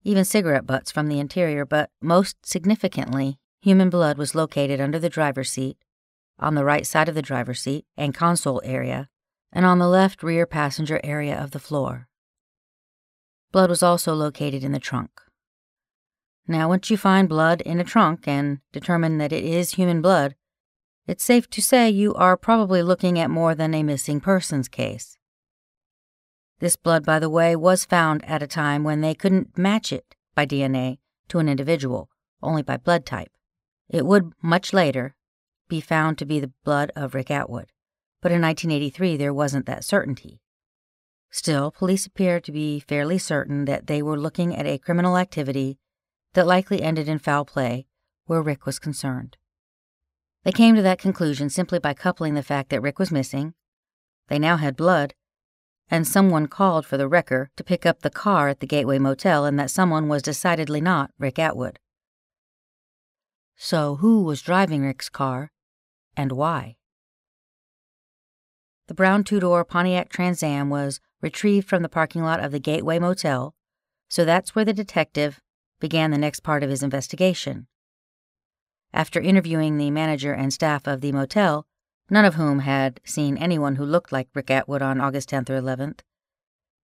even 0.02 0.24
cigarette 0.24 0.66
butts 0.66 0.90
from 0.90 1.06
the 1.06 1.20
interior, 1.20 1.64
but 1.64 1.90
most 2.02 2.44
significantly, 2.44 3.38
human 3.60 3.90
blood 3.90 4.18
was 4.18 4.34
located 4.34 4.80
under 4.80 4.98
the 4.98 5.08
driver's 5.08 5.52
seat, 5.52 5.78
on 6.40 6.56
the 6.56 6.64
right 6.64 6.84
side 6.84 7.08
of 7.08 7.14
the 7.14 7.22
driver's 7.22 7.60
seat 7.60 7.86
and 7.96 8.12
console 8.12 8.60
area, 8.64 9.08
and 9.56 9.64
on 9.64 9.78
the 9.78 9.88
left 9.88 10.22
rear 10.22 10.44
passenger 10.44 11.00
area 11.02 11.34
of 11.34 11.52
the 11.52 11.58
floor. 11.58 12.08
Blood 13.52 13.70
was 13.70 13.82
also 13.82 14.12
located 14.12 14.62
in 14.62 14.72
the 14.72 14.78
trunk. 14.78 15.10
Now, 16.46 16.68
once 16.68 16.90
you 16.90 16.98
find 16.98 17.26
blood 17.26 17.62
in 17.62 17.80
a 17.80 17.84
trunk 17.84 18.28
and 18.28 18.58
determine 18.70 19.16
that 19.16 19.32
it 19.32 19.44
is 19.44 19.72
human 19.72 20.02
blood, 20.02 20.34
it's 21.06 21.24
safe 21.24 21.48
to 21.48 21.62
say 21.62 21.88
you 21.88 22.12
are 22.16 22.36
probably 22.36 22.82
looking 22.82 23.18
at 23.18 23.30
more 23.30 23.54
than 23.54 23.72
a 23.72 23.82
missing 23.82 24.20
persons 24.20 24.68
case. 24.68 25.16
This 26.58 26.76
blood, 26.76 27.06
by 27.06 27.18
the 27.18 27.30
way, 27.30 27.56
was 27.56 27.86
found 27.86 28.22
at 28.26 28.42
a 28.42 28.46
time 28.46 28.84
when 28.84 29.00
they 29.00 29.14
couldn't 29.14 29.56
match 29.56 29.90
it 29.90 30.14
by 30.34 30.44
DNA 30.44 30.98
to 31.28 31.38
an 31.38 31.48
individual, 31.48 32.10
only 32.42 32.60
by 32.60 32.76
blood 32.76 33.06
type. 33.06 33.32
It 33.88 34.04
would, 34.04 34.34
much 34.42 34.74
later, 34.74 35.14
be 35.66 35.80
found 35.80 36.18
to 36.18 36.26
be 36.26 36.40
the 36.40 36.52
blood 36.62 36.92
of 36.94 37.14
Rick 37.14 37.30
Atwood, 37.30 37.72
but 38.26 38.32
in 38.32 38.42
1983 38.42 39.16
there 39.16 39.32
wasn't 39.32 39.66
that 39.66 39.84
certainty. 39.84 40.40
Still, 41.30 41.70
police 41.70 42.06
appeared 42.06 42.42
to 42.42 42.50
be 42.50 42.80
fairly 42.80 43.18
certain 43.18 43.66
that 43.66 43.86
they 43.86 44.02
were 44.02 44.18
looking 44.18 44.52
at 44.52 44.66
a 44.66 44.78
criminal 44.78 45.16
activity 45.16 45.78
that 46.34 46.44
likely 46.44 46.82
ended 46.82 47.08
in 47.08 47.20
foul 47.20 47.44
play 47.44 47.86
where 48.24 48.42
Rick 48.42 48.66
was 48.66 48.80
concerned. 48.80 49.36
They 50.42 50.50
came 50.50 50.74
to 50.74 50.82
that 50.82 50.98
conclusion 50.98 51.50
simply 51.50 51.78
by 51.78 51.94
coupling 51.94 52.34
the 52.34 52.42
fact 52.42 52.70
that 52.70 52.80
Rick 52.80 52.98
was 52.98 53.12
missing, 53.12 53.54
they 54.26 54.40
now 54.40 54.56
had 54.56 54.76
blood, 54.76 55.14
and 55.88 56.04
someone 56.04 56.48
called 56.48 56.84
for 56.84 56.96
the 56.96 57.06
wrecker 57.06 57.50
to 57.54 57.62
pick 57.62 57.86
up 57.86 58.00
the 58.02 58.10
car 58.10 58.48
at 58.48 58.58
the 58.58 58.66
Gateway 58.66 58.98
Motel, 58.98 59.44
and 59.44 59.56
that 59.60 59.70
someone 59.70 60.08
was 60.08 60.22
decidedly 60.22 60.80
not 60.80 61.12
Rick 61.16 61.38
Atwood. 61.38 61.78
So, 63.54 63.94
who 64.00 64.24
was 64.24 64.42
driving 64.42 64.82
Rick's 64.82 65.08
car, 65.08 65.52
and 66.16 66.32
why? 66.32 66.74
The 68.88 68.94
brown 68.94 69.24
two 69.24 69.40
door 69.40 69.64
Pontiac 69.64 70.10
Trans 70.10 70.42
Am 70.42 70.70
was 70.70 71.00
retrieved 71.20 71.68
from 71.68 71.82
the 71.82 71.88
parking 71.88 72.22
lot 72.22 72.38
of 72.38 72.52
the 72.52 72.60
Gateway 72.60 72.98
Motel, 73.00 73.54
so 74.08 74.24
that's 74.24 74.54
where 74.54 74.64
the 74.64 74.72
detective 74.72 75.40
began 75.80 76.12
the 76.12 76.18
next 76.18 76.40
part 76.40 76.62
of 76.62 76.70
his 76.70 76.82
investigation. 76.82 77.66
After 78.92 79.20
interviewing 79.20 79.76
the 79.76 79.90
manager 79.90 80.32
and 80.32 80.52
staff 80.52 80.86
of 80.86 81.00
the 81.00 81.12
motel, 81.12 81.66
none 82.08 82.24
of 82.24 82.34
whom 82.34 82.60
had 82.60 83.00
seen 83.04 83.36
anyone 83.36 83.74
who 83.74 83.84
looked 83.84 84.12
like 84.12 84.28
Rick 84.34 84.50
Atwood 84.50 84.82
on 84.82 85.00
August 85.00 85.30
10th 85.30 85.50
or 85.50 85.60
11th, 85.60 86.00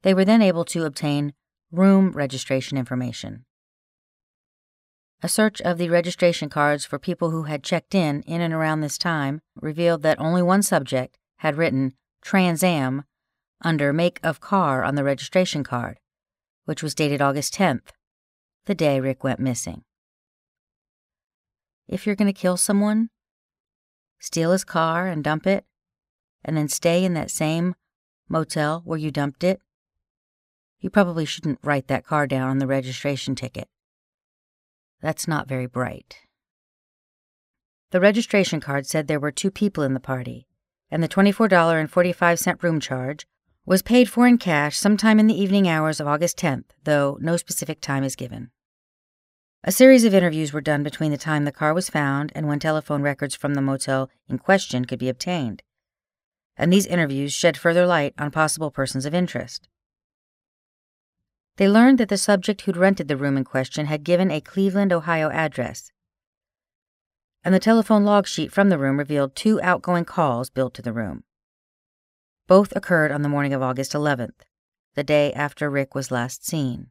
they 0.03 0.13
were 0.13 0.25
then 0.25 0.43
able 0.43 0.65
to 0.67 0.85
obtain 0.85 1.33
room 1.71 2.11
registration 2.11 2.77
information. 2.77 3.45
A 5.23 5.29
search 5.29 5.61
of 5.61 5.79
the 5.79 5.89
registration 5.89 6.49
cards 6.49 6.85
for 6.85 6.99
people 6.99 7.31
who 7.31 7.45
had 7.45 7.63
checked 7.63 7.95
in 7.95 8.23
in 8.23 8.41
and 8.41 8.53
around 8.53 8.81
this 8.81 8.99
time 8.99 9.41
revealed 9.55 10.03
that 10.03 10.19
only 10.19 10.43
one 10.43 10.65
subject 10.65 11.17
had 11.43 11.57
written 11.57 11.93
Trans 12.21 12.63
Am 12.63 13.03
under 13.63 13.93
make 13.93 14.21
of 14.23 14.41
car 14.41 14.85
on 14.85 14.95
the 14.95 15.03
registration 15.03 15.65
card, 15.65 15.99
which 16.67 16.85
was 16.85 16.95
dated 16.95 17.21
August 17.21 17.53
10th, 17.55 17.89
the 18.67 18.77
day 18.77 19.01
Rick 19.01 19.25
went 19.25 19.41
missing. 19.41 19.83
If 21.89 22.07
you're 22.07 22.15
going 22.15 22.33
to 22.33 22.41
kill 22.41 22.57
someone, 22.57 23.11
steal 24.21 24.53
his 24.53 24.63
car 24.63 25.09
and 25.09 25.25
dump 25.25 25.49
it, 25.49 25.65
and 26.45 26.57
then 26.57 26.69
stay 26.69 27.05
in 27.05 27.15
that 27.15 27.29
same 27.29 27.75
motel 28.29 28.81
where 28.85 28.99
you 28.99 29.11
dumped 29.11 29.43
it, 29.43 29.61
you 30.79 30.91
probably 30.91 31.25
shouldn't 31.25 31.59
write 31.65 31.89
that 31.89 32.07
car 32.07 32.29
down 32.29 32.51
on 32.51 32.59
the 32.59 32.69
registration 32.69 33.35
ticket. 33.35 33.67
That's 35.01 35.27
not 35.27 35.49
very 35.49 35.67
bright. 35.67 36.19
The 37.91 38.01
registration 38.01 38.61
card 38.61 38.87
said 38.87 39.09
there 39.09 39.19
were 39.19 39.33
two 39.33 39.51
people 39.51 39.83
in 39.83 39.95
the 39.95 39.99
party, 39.99 40.47
and 40.93 41.03
the 41.03 41.09
$24.45 41.09 42.63
room 42.63 42.79
charge 42.79 43.27
was 43.65 43.81
paid 43.81 44.11
for 44.11 44.27
in 44.27 44.37
cash 44.37 44.77
sometime 44.77 45.19
in 45.19 45.27
the 45.27 45.41
evening 45.41 45.67
hours 45.67 45.99
of 45.99 46.07
August 46.07 46.39
10th, 46.39 46.67
though 46.85 47.17
no 47.21 47.39
specific 47.39 47.81
time 47.81 48.05
is 48.05 48.15
given. 48.15 48.51
A 49.65 49.73
series 49.73 50.05
of 50.05 50.13
interviews 50.13 50.53
were 50.53 50.61
done 50.61 50.83
between 50.83 51.11
the 51.11 51.17
time 51.17 51.45
the 51.45 51.53
car 51.53 51.73
was 51.73 51.89
found 51.89 52.31
and 52.35 52.47
when 52.47 52.59
telephone 52.59 53.01
records 53.01 53.35
from 53.35 53.55
the 53.55 53.63
motel 53.63 54.11
in 54.29 54.39
question 54.39 54.85
could 54.85 54.99
be 54.99 55.09
obtained, 55.09 55.63
and 56.59 56.71
these 56.71 56.87
interviews 56.87 57.33
shed 57.33 57.57
further 57.57 57.87
light 57.87 58.13
on 58.19 58.31
possible 58.31 58.71
persons 58.71 59.07
of 59.07 59.15
interest. 59.15 59.69
They 61.57 61.69
learned 61.69 61.99
that 61.99 62.11
the 62.11 62.19
subject 62.19 62.63
who'd 62.63 62.77
rented 62.77 63.09
the 63.09 63.17
room 63.17 63.39
in 63.39 63.45
question 63.45 63.87
had 63.87 64.05
given 64.05 64.31
a 64.31 64.43
Cleveland, 64.43 64.93
Ohio 64.93 65.31
address, 65.31 65.91
and 67.45 67.55
the 67.55 67.61
telephone 67.61 68.05
log 68.05 68.27
sheet 68.27 68.53
from 68.53 68.69
the 68.69 68.79
room 68.79 68.99
revealed 68.99 69.35
two 69.35 69.61
outgoing 69.63 70.05
calls 70.05 70.51
billed 70.51 70.75
to 70.75 70.83
the 70.83 70.93
room. 70.93 71.25
Both 72.47 72.75
occurred 72.77 73.11
on 73.11 73.23
the 73.23 73.29
morning 73.29 73.53
of 73.53 73.63
August 73.63 73.93
11th, 73.93 74.43
the 74.95 75.05
day 75.05 75.33
after 75.33 75.71
Rick 75.71 75.95
was 75.95 76.11
last 76.11 76.47
seen. 76.47 76.89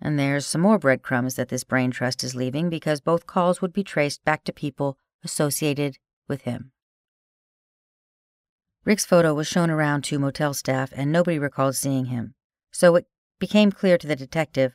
And 0.00 0.18
there's 0.18 0.46
some 0.46 0.60
more 0.60 0.78
breadcrumbs 0.78 1.34
that 1.34 1.48
this 1.48 1.64
brain 1.64 1.90
trust 1.90 2.22
is 2.22 2.34
leaving 2.34 2.70
because 2.70 3.00
both 3.00 3.26
calls 3.26 3.60
would 3.60 3.72
be 3.72 3.82
traced 3.82 4.24
back 4.24 4.44
to 4.44 4.52
people 4.52 4.96
associated 5.24 5.98
with 6.28 6.42
him. 6.42 6.70
Rick's 8.84 9.04
photo 9.04 9.34
was 9.34 9.46
shown 9.46 9.70
around 9.70 10.04
to 10.04 10.18
motel 10.18 10.54
staff, 10.54 10.92
and 10.94 11.12
nobody 11.12 11.38
recalled 11.38 11.74
seeing 11.74 12.06
him, 12.06 12.34
so 12.70 12.94
it 12.94 13.06
became 13.38 13.72
clear 13.72 13.98
to 13.98 14.06
the 14.06 14.16
detective 14.16 14.74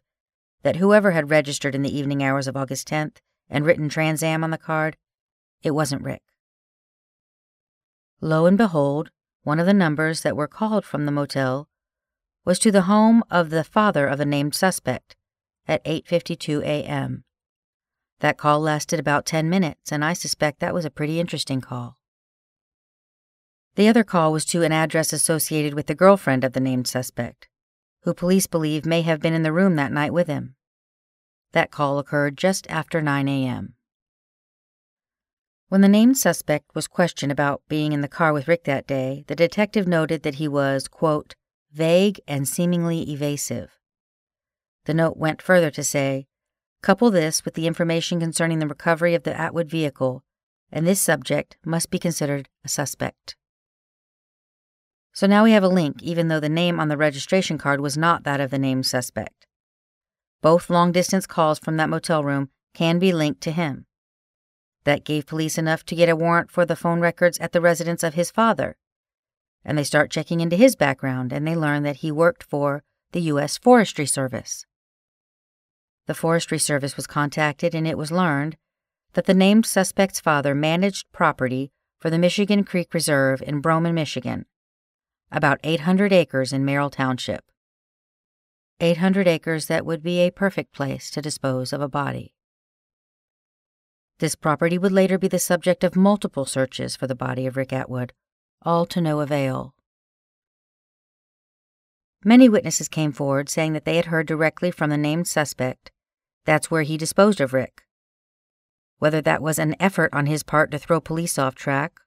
that 0.62 0.76
whoever 0.76 1.12
had 1.12 1.30
registered 1.30 1.74
in 1.74 1.82
the 1.82 1.98
evening 1.98 2.24
hours 2.24 2.48
of 2.48 2.56
August 2.56 2.88
10th 2.88 3.18
and 3.50 3.66
written 3.66 3.90
Trans 3.90 4.24
Am 4.24 4.44
on 4.44 4.52
the 4.52 4.58
card, 4.58 4.98
it 5.62 5.72
wasn't 5.72 6.02
Rick. 6.02 6.22
Lo 8.22 8.46
and 8.46 8.58
behold, 8.58 9.12
one 9.44 9.60
of 9.60 9.66
the 9.66 9.74
numbers 9.74 10.22
that 10.22 10.38
were 10.38 10.48
called 10.48 10.86
from 10.86 11.06
the 11.06 11.12
motel 11.12 11.68
was 12.46 12.60
to 12.60 12.72
the 12.72 12.84
home 12.84 13.24
of 13.30 13.50
the 13.50 13.64
father 13.64 14.08
of 14.08 14.18
the 14.18 14.26
named 14.26 14.56
suspect 14.56 15.16
at 15.68 15.84
8:52 15.86 16.62
a.m. 16.64 17.24
That 18.20 18.38
call 18.38 18.60
lasted 18.62 19.00
about 19.00 19.26
10 19.26 19.50
minutes, 19.50 19.92
and 19.92 20.04
I 20.04 20.14
suspect 20.14 20.60
that 20.60 20.74
was 20.74 20.86
a 20.86 20.90
pretty 20.90 21.20
interesting 21.20 21.62
call. 21.62 21.98
The 23.76 23.88
other 23.88 24.04
call 24.04 24.32
was 24.32 24.46
to 24.46 24.64
an 24.64 24.72
address 24.72 25.12
associated 25.14 25.74
with 25.74 25.88
the 25.88 25.96
girlfriend 25.96 26.44
of 26.44 26.54
the 26.54 26.60
named 26.60 26.88
suspect, 26.88 27.48
who 28.04 28.14
police 28.14 28.48
believe 28.48 28.86
may 28.86 29.02
have 29.02 29.20
been 29.20 29.34
in 29.34 29.44
the 29.44 29.52
room 29.52 29.76
that 29.76 29.92
night 29.92 30.14
with 30.14 30.28
him. 30.28 30.56
That 31.54 31.72
call 31.72 32.00
occurred 32.00 32.38
just 32.38 32.68
after 32.70 33.02
9 33.02 33.28
a.m. 33.28 33.76
When 35.70 35.82
the 35.82 35.88
named 35.88 36.18
suspect 36.18 36.76
was 36.76 36.88
questioned 36.88 37.32
about 37.32 37.62
being 37.68 37.94
in 37.94 38.02
the 38.02 38.08
car 38.08 38.34
with 38.34 38.48
Rick 38.48 38.66
that 38.66 38.86
day, 38.86 39.24
the 39.28 39.36
detective 39.36 39.88
noted 39.88 40.24
that 40.24 40.36
he 40.36 40.48
was, 40.48 40.88
quote, 40.88 41.36
vague, 41.72 42.20
and 42.28 42.48
seemingly 42.48 43.10
evasive. 43.10 43.80
The 44.86 44.94
note 44.94 45.18
went 45.18 45.42
further 45.42 45.72
to 45.72 45.84
say, 45.84 46.28
Couple 46.82 47.10
this 47.12 47.46
with 47.46 47.54
the 47.54 47.66
information 47.66 48.20
concerning 48.20 48.60
the 48.60 48.68
recovery 48.68 49.16
of 49.16 49.24
the 49.24 49.40
Atwood 49.40 49.70
vehicle, 49.70 50.24
and 50.72 50.86
this 50.86 51.00
subject 51.00 51.58
must 51.64 51.90
be 51.90 51.98
considered 51.98 52.50
a 52.66 52.68
suspect. 52.68 53.36
So 55.14 55.28
now 55.28 55.44
we 55.44 55.52
have 55.52 55.64
a 55.64 55.70
link, 55.70 56.02
even 56.04 56.28
though 56.28 56.40
the 56.40 56.50
name 56.50 56.80
on 56.80 56.90
the 56.90 56.98
registration 56.98 57.58
card 57.58 57.80
was 57.80 57.98
not 57.98 58.24
that 58.24 58.42
of 58.42 58.50
the 58.52 58.60
named 58.60 58.86
suspect. 58.86 59.43
Both 60.44 60.70
long 60.70 60.92
distance 60.92 61.26
calls 61.26 61.58
from 61.58 61.78
that 61.78 61.90
motel 61.90 62.22
room 62.22 62.50
can 62.74 63.00
be 63.00 63.14
linked 63.14 63.40
to 63.44 63.52
him. 63.52 63.86
That 64.84 65.06
gave 65.06 65.26
police 65.26 65.58
enough 65.58 65.86
to 65.86 65.96
get 65.96 66.10
a 66.10 66.18
warrant 66.18 66.52
for 66.52 66.66
the 66.66 66.76
phone 66.76 67.00
records 67.00 67.38
at 67.40 67.54
the 67.54 67.62
residence 67.62 68.04
of 68.04 68.16
his 68.16 68.30
father, 68.30 68.76
and 69.64 69.78
they 69.78 69.86
start 69.86 70.12
checking 70.12 70.42
into 70.42 70.58
his 70.58 70.76
background 70.76 71.32
and 71.32 71.48
they 71.48 71.56
learn 71.56 71.84
that 71.84 71.98
he 71.98 72.12
worked 72.12 72.44
for 72.44 72.84
the 73.14 73.22
U.S. 73.22 73.58
Forestry 73.58 74.06
Service. 74.06 74.66
The 76.08 76.14
Forestry 76.14 76.60
Service 76.60 76.98
was 76.98 77.08
contacted 77.08 77.74
and 77.74 77.88
it 77.88 77.98
was 77.98 78.12
learned 78.12 78.58
that 79.14 79.28
the 79.28 79.34
named 79.34 79.66
suspect's 79.66 80.20
father 80.20 80.54
managed 80.54 81.10
property 81.14 81.72
for 82.02 82.10
the 82.10 82.20
Michigan 82.20 82.66
Creek 82.66 82.94
Reserve 82.94 83.42
in 83.42 83.62
Brohman, 83.62 83.94
Michigan, 83.94 84.46
about 85.32 85.62
800 85.64 86.12
acres 86.12 86.52
in 86.52 86.66
Merrill 86.66 86.90
Township. 86.90 87.46
800 88.80 89.28
acres 89.28 89.68
that 89.68 89.86
would 89.86 90.04
be 90.04 90.20
a 90.20 90.32
perfect 90.32 90.74
place 90.74 91.10
to 91.12 91.22
dispose 91.22 91.72
of 91.72 91.82
a 91.82 91.88
body. 91.88 92.34
This 94.20 94.36
property 94.36 94.78
would 94.78 94.92
later 94.92 95.18
be 95.18 95.28
the 95.28 95.40
subject 95.40 95.84
of 95.84 95.96
multiple 95.96 96.46
searches 96.46 96.96
for 96.96 97.08
the 97.08 97.16
body 97.16 97.46
of 97.46 97.58
Rick 97.58 97.74
Atwood, 97.74 98.14
all 98.62 98.86
to 98.88 99.02
no 99.02 99.20
avail. 99.20 99.74
Many 102.24 102.48
witnesses 102.48 102.88
came 102.88 103.12
forward 103.12 103.50
saying 103.50 103.74
that 103.74 103.84
they 103.84 103.98
had 103.98 104.06
heard 104.06 104.28
directly 104.28 104.72
from 104.72 104.90
the 104.90 104.98
named 104.98 105.28
suspect 105.28 105.92
that's 106.46 106.70
where 106.70 106.84
he 106.84 106.98
disposed 106.98 107.40
of 107.40 107.54
Rick. 107.54 107.84
Whether 108.98 109.22
that 109.22 109.42
was 109.42 109.60
an 109.60 109.76
effort 109.80 110.14
on 110.14 110.26
his 110.26 110.44
part 110.44 110.72
to 110.72 110.80
throw 110.80 111.00
police 111.00 111.38
off 111.38 111.56
track, 111.56 112.00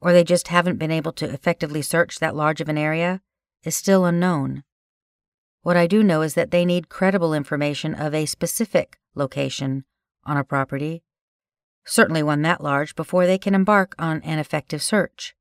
or 0.00 0.12
they 0.12 0.24
just 0.24 0.48
haven't 0.48 0.78
been 0.78 0.90
able 0.90 1.12
to 1.12 1.28
effectively 1.28 1.82
search 1.82 2.18
that 2.18 2.36
large 2.36 2.60
of 2.60 2.68
an 2.68 2.78
area, 2.78 3.20
is 3.64 3.76
still 3.76 4.04
unknown. 4.04 4.64
What 5.64 5.78
I 5.78 5.86
do 5.86 6.02
know 6.02 6.20
is 6.20 6.34
that 6.34 6.50
they 6.50 6.66
need 6.66 6.90
credible 6.90 7.32
information 7.32 7.94
of 7.94 8.14
a 8.14 8.26
specific 8.26 8.98
location 9.14 9.84
on 10.24 10.36
a 10.36 10.44
property, 10.44 11.02
certainly 11.86 12.22
one 12.22 12.42
that 12.42 12.62
large, 12.62 12.94
before 12.94 13.24
they 13.24 13.38
can 13.38 13.54
embark 13.54 13.94
on 13.98 14.20
an 14.24 14.38
effective 14.38 14.82
search. 14.82 15.34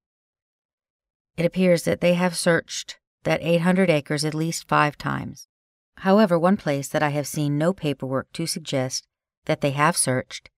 It 1.35 1.45
appears 1.45 1.83
that 1.83 1.99
they 1.99 2.13
have 2.13 2.37
searched 2.37 2.99
that 3.23 3.43
800 3.43 3.89
acres 3.89 4.23
at 4.23 4.33
least 4.33 4.65
five 4.65 4.97
times. 4.97 5.49
However, 5.97 6.39
one 6.39 6.55
place 6.55 6.87
that 6.87 7.03
I 7.03 7.09
have 7.09 7.27
seen 7.27 7.57
no 7.57 7.73
paperwork 7.73 8.31
to 8.31 8.47
suggest 8.47 9.05
that 9.43 9.59
they 9.59 9.71
have 9.71 9.97
searched 9.97 10.49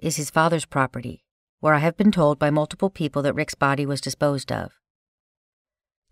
is 0.00 0.16
his 0.16 0.30
father's 0.30 0.66
property, 0.66 1.22
where 1.60 1.74
I 1.74 1.78
have 1.78 1.96
been 1.96 2.10
told 2.10 2.40
by 2.40 2.50
multiple 2.50 2.90
people 2.90 3.22
that 3.22 3.34
Rick's 3.34 3.54
body 3.54 3.86
was 3.86 4.00
disposed 4.00 4.50
of. 4.50 4.72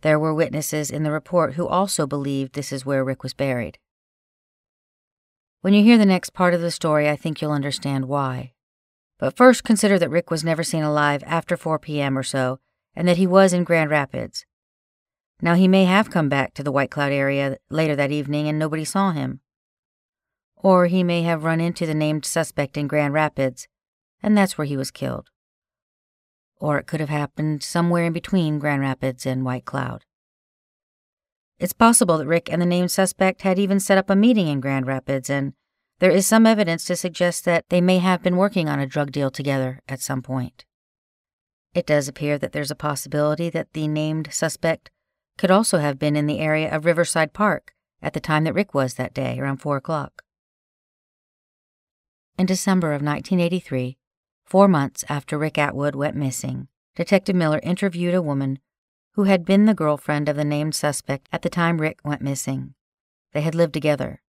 There 0.02 0.18
were 0.18 0.34
witnesses 0.34 0.90
in 0.90 1.02
the 1.02 1.10
report 1.10 1.54
who 1.54 1.66
also 1.66 2.06
believed 2.06 2.52
this 2.52 2.72
is 2.72 2.86
where 2.86 3.04
Rick 3.04 3.22
was 3.22 3.34
buried. 3.34 3.78
When 5.62 5.74
you 5.74 5.82
hear 5.82 5.98
the 5.98 6.06
next 6.06 6.30
part 6.30 6.54
of 6.54 6.60
the 6.60 6.70
story, 6.70 7.08
I 7.08 7.16
think 7.16 7.40
you'll 7.40 7.52
understand 7.52 8.06
why. 8.06 8.52
But 9.18 9.36
first, 9.36 9.64
consider 9.64 9.98
that 9.98 10.10
Rick 10.10 10.30
was 10.30 10.44
never 10.44 10.64
seen 10.64 10.82
alive 10.82 11.22
after 11.26 11.56
4 11.56 11.78
p.m. 11.78 12.18
or 12.18 12.24
so 12.24 12.58
and 12.94 13.08
that 13.08 13.16
he 13.16 13.26
was 13.26 13.52
in 13.52 13.64
Grand 13.64 13.90
Rapids. 13.90 14.44
Now, 15.40 15.54
he 15.54 15.66
may 15.66 15.84
have 15.84 16.10
come 16.10 16.28
back 16.28 16.54
to 16.54 16.62
the 16.62 16.72
White 16.72 16.90
Cloud 16.90 17.12
area 17.12 17.56
later 17.70 17.96
that 17.96 18.12
evening 18.12 18.48
and 18.48 18.58
nobody 18.58 18.84
saw 18.84 19.10
him. 19.10 19.40
Or 20.56 20.86
he 20.86 21.02
may 21.02 21.22
have 21.22 21.44
run 21.44 21.60
into 21.60 21.86
the 21.86 21.94
named 21.94 22.24
suspect 22.24 22.76
in 22.76 22.86
Grand 22.86 23.14
Rapids, 23.14 23.66
and 24.22 24.38
that's 24.38 24.56
where 24.56 24.66
he 24.66 24.76
was 24.76 24.92
killed. 24.92 25.30
Or 26.62 26.78
it 26.78 26.86
could 26.86 27.00
have 27.00 27.08
happened 27.08 27.64
somewhere 27.64 28.04
in 28.04 28.12
between 28.12 28.60
Grand 28.60 28.82
Rapids 28.82 29.26
and 29.26 29.44
White 29.44 29.64
Cloud. 29.64 30.04
It's 31.58 31.72
possible 31.72 32.18
that 32.18 32.26
Rick 32.28 32.48
and 32.52 32.62
the 32.62 32.66
named 32.66 32.92
suspect 32.92 33.42
had 33.42 33.58
even 33.58 33.80
set 33.80 33.98
up 33.98 34.08
a 34.08 34.14
meeting 34.14 34.46
in 34.46 34.60
Grand 34.60 34.86
Rapids, 34.86 35.28
and 35.28 35.54
there 35.98 36.12
is 36.12 36.24
some 36.24 36.46
evidence 36.46 36.84
to 36.84 36.94
suggest 36.94 37.44
that 37.46 37.64
they 37.68 37.80
may 37.80 37.98
have 37.98 38.22
been 38.22 38.36
working 38.36 38.68
on 38.68 38.78
a 38.78 38.86
drug 38.86 39.10
deal 39.10 39.28
together 39.28 39.80
at 39.88 40.00
some 40.00 40.22
point. 40.22 40.64
It 41.74 41.84
does 41.84 42.06
appear 42.06 42.38
that 42.38 42.52
there's 42.52 42.70
a 42.70 42.76
possibility 42.76 43.50
that 43.50 43.72
the 43.72 43.88
named 43.88 44.28
suspect 44.32 44.88
could 45.38 45.50
also 45.50 45.78
have 45.78 45.98
been 45.98 46.14
in 46.14 46.28
the 46.28 46.38
area 46.38 46.72
of 46.72 46.84
Riverside 46.84 47.32
Park 47.32 47.74
at 48.00 48.12
the 48.12 48.20
time 48.20 48.44
that 48.44 48.54
Rick 48.54 48.72
was 48.72 48.94
that 48.94 49.14
day, 49.14 49.36
around 49.40 49.56
4 49.56 49.78
o'clock. 49.78 50.22
In 52.38 52.46
December 52.46 52.92
of 52.92 53.02
1983, 53.02 53.98
four 54.52 54.68
months 54.68 55.02
after 55.08 55.38
Rick 55.38 55.56
Atwood 55.56 55.94
went 55.94 56.14
missing, 56.14 56.68
Detective 56.94 57.34
Miller 57.34 57.58
interviewed 57.62 58.12
a 58.12 58.20
woman 58.20 58.58
who 59.12 59.22
had 59.22 59.46
been 59.46 59.64
the 59.64 59.72
girlfriend 59.72 60.28
of 60.28 60.36
the 60.36 60.44
named 60.44 60.74
suspect 60.74 61.26
at 61.32 61.40
the 61.40 61.48
time 61.48 61.80
Rick 61.80 62.00
went 62.04 62.20
missing. 62.20 62.74
They 63.32 63.40
had 63.40 63.54
lived 63.54 63.72
together. 63.72 64.20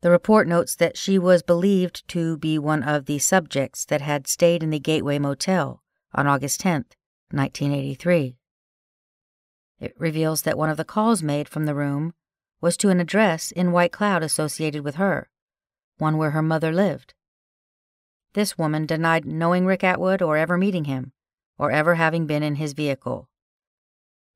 The 0.00 0.10
report 0.10 0.48
notes 0.48 0.74
that 0.76 0.96
she 0.96 1.18
was 1.18 1.42
believed 1.42 2.08
to 2.08 2.38
be 2.38 2.58
one 2.58 2.82
of 2.82 3.04
the 3.04 3.18
subjects 3.18 3.84
that 3.84 4.00
had 4.00 4.26
stayed 4.26 4.62
in 4.62 4.70
the 4.70 4.78
Gateway 4.78 5.18
Motel 5.18 5.82
on 6.14 6.26
August 6.26 6.60
10, 6.60 6.86
1983. 7.32 8.38
It 9.78 9.94
reveals 9.98 10.40
that 10.40 10.56
one 10.56 10.70
of 10.70 10.78
the 10.78 10.86
calls 10.86 11.22
made 11.22 11.50
from 11.50 11.66
the 11.66 11.74
room 11.74 12.14
was 12.62 12.78
to 12.78 12.88
an 12.88 13.00
address 13.00 13.50
in 13.50 13.72
White 13.72 13.92
Cloud 13.92 14.22
associated 14.22 14.82
with 14.82 14.94
her, 14.94 15.28
one 15.98 16.16
where 16.16 16.30
her 16.30 16.40
mother 16.40 16.72
lived. 16.72 17.12
This 18.36 18.58
woman 18.58 18.84
denied 18.84 19.24
knowing 19.24 19.64
Rick 19.64 19.82
Atwood 19.82 20.20
or 20.20 20.36
ever 20.36 20.58
meeting 20.58 20.84
him, 20.84 21.12
or 21.56 21.70
ever 21.70 21.94
having 21.94 22.26
been 22.26 22.42
in 22.42 22.56
his 22.56 22.74
vehicle. 22.74 23.30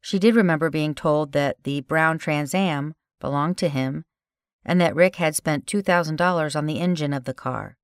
She 0.01 0.19
did 0.19 0.35
remember 0.35 0.71
being 0.71 0.95
told 0.95 1.33
that 1.33 1.63
the 1.65 1.83
brown 1.83 2.17
Trans 2.17 2.55
Am 2.55 2.95
belonged 3.21 3.59
to 3.59 3.69
him 3.69 4.07
and 4.65 4.81
that 4.81 4.95
Rick 4.95 5.17
had 5.17 5.37
spent 5.37 5.67
$2,000 5.67 6.57
on 6.57 6.65
the 6.65 6.81
engine 6.81 7.13
of 7.13 7.25
the 7.25 7.35
car. 7.35 7.77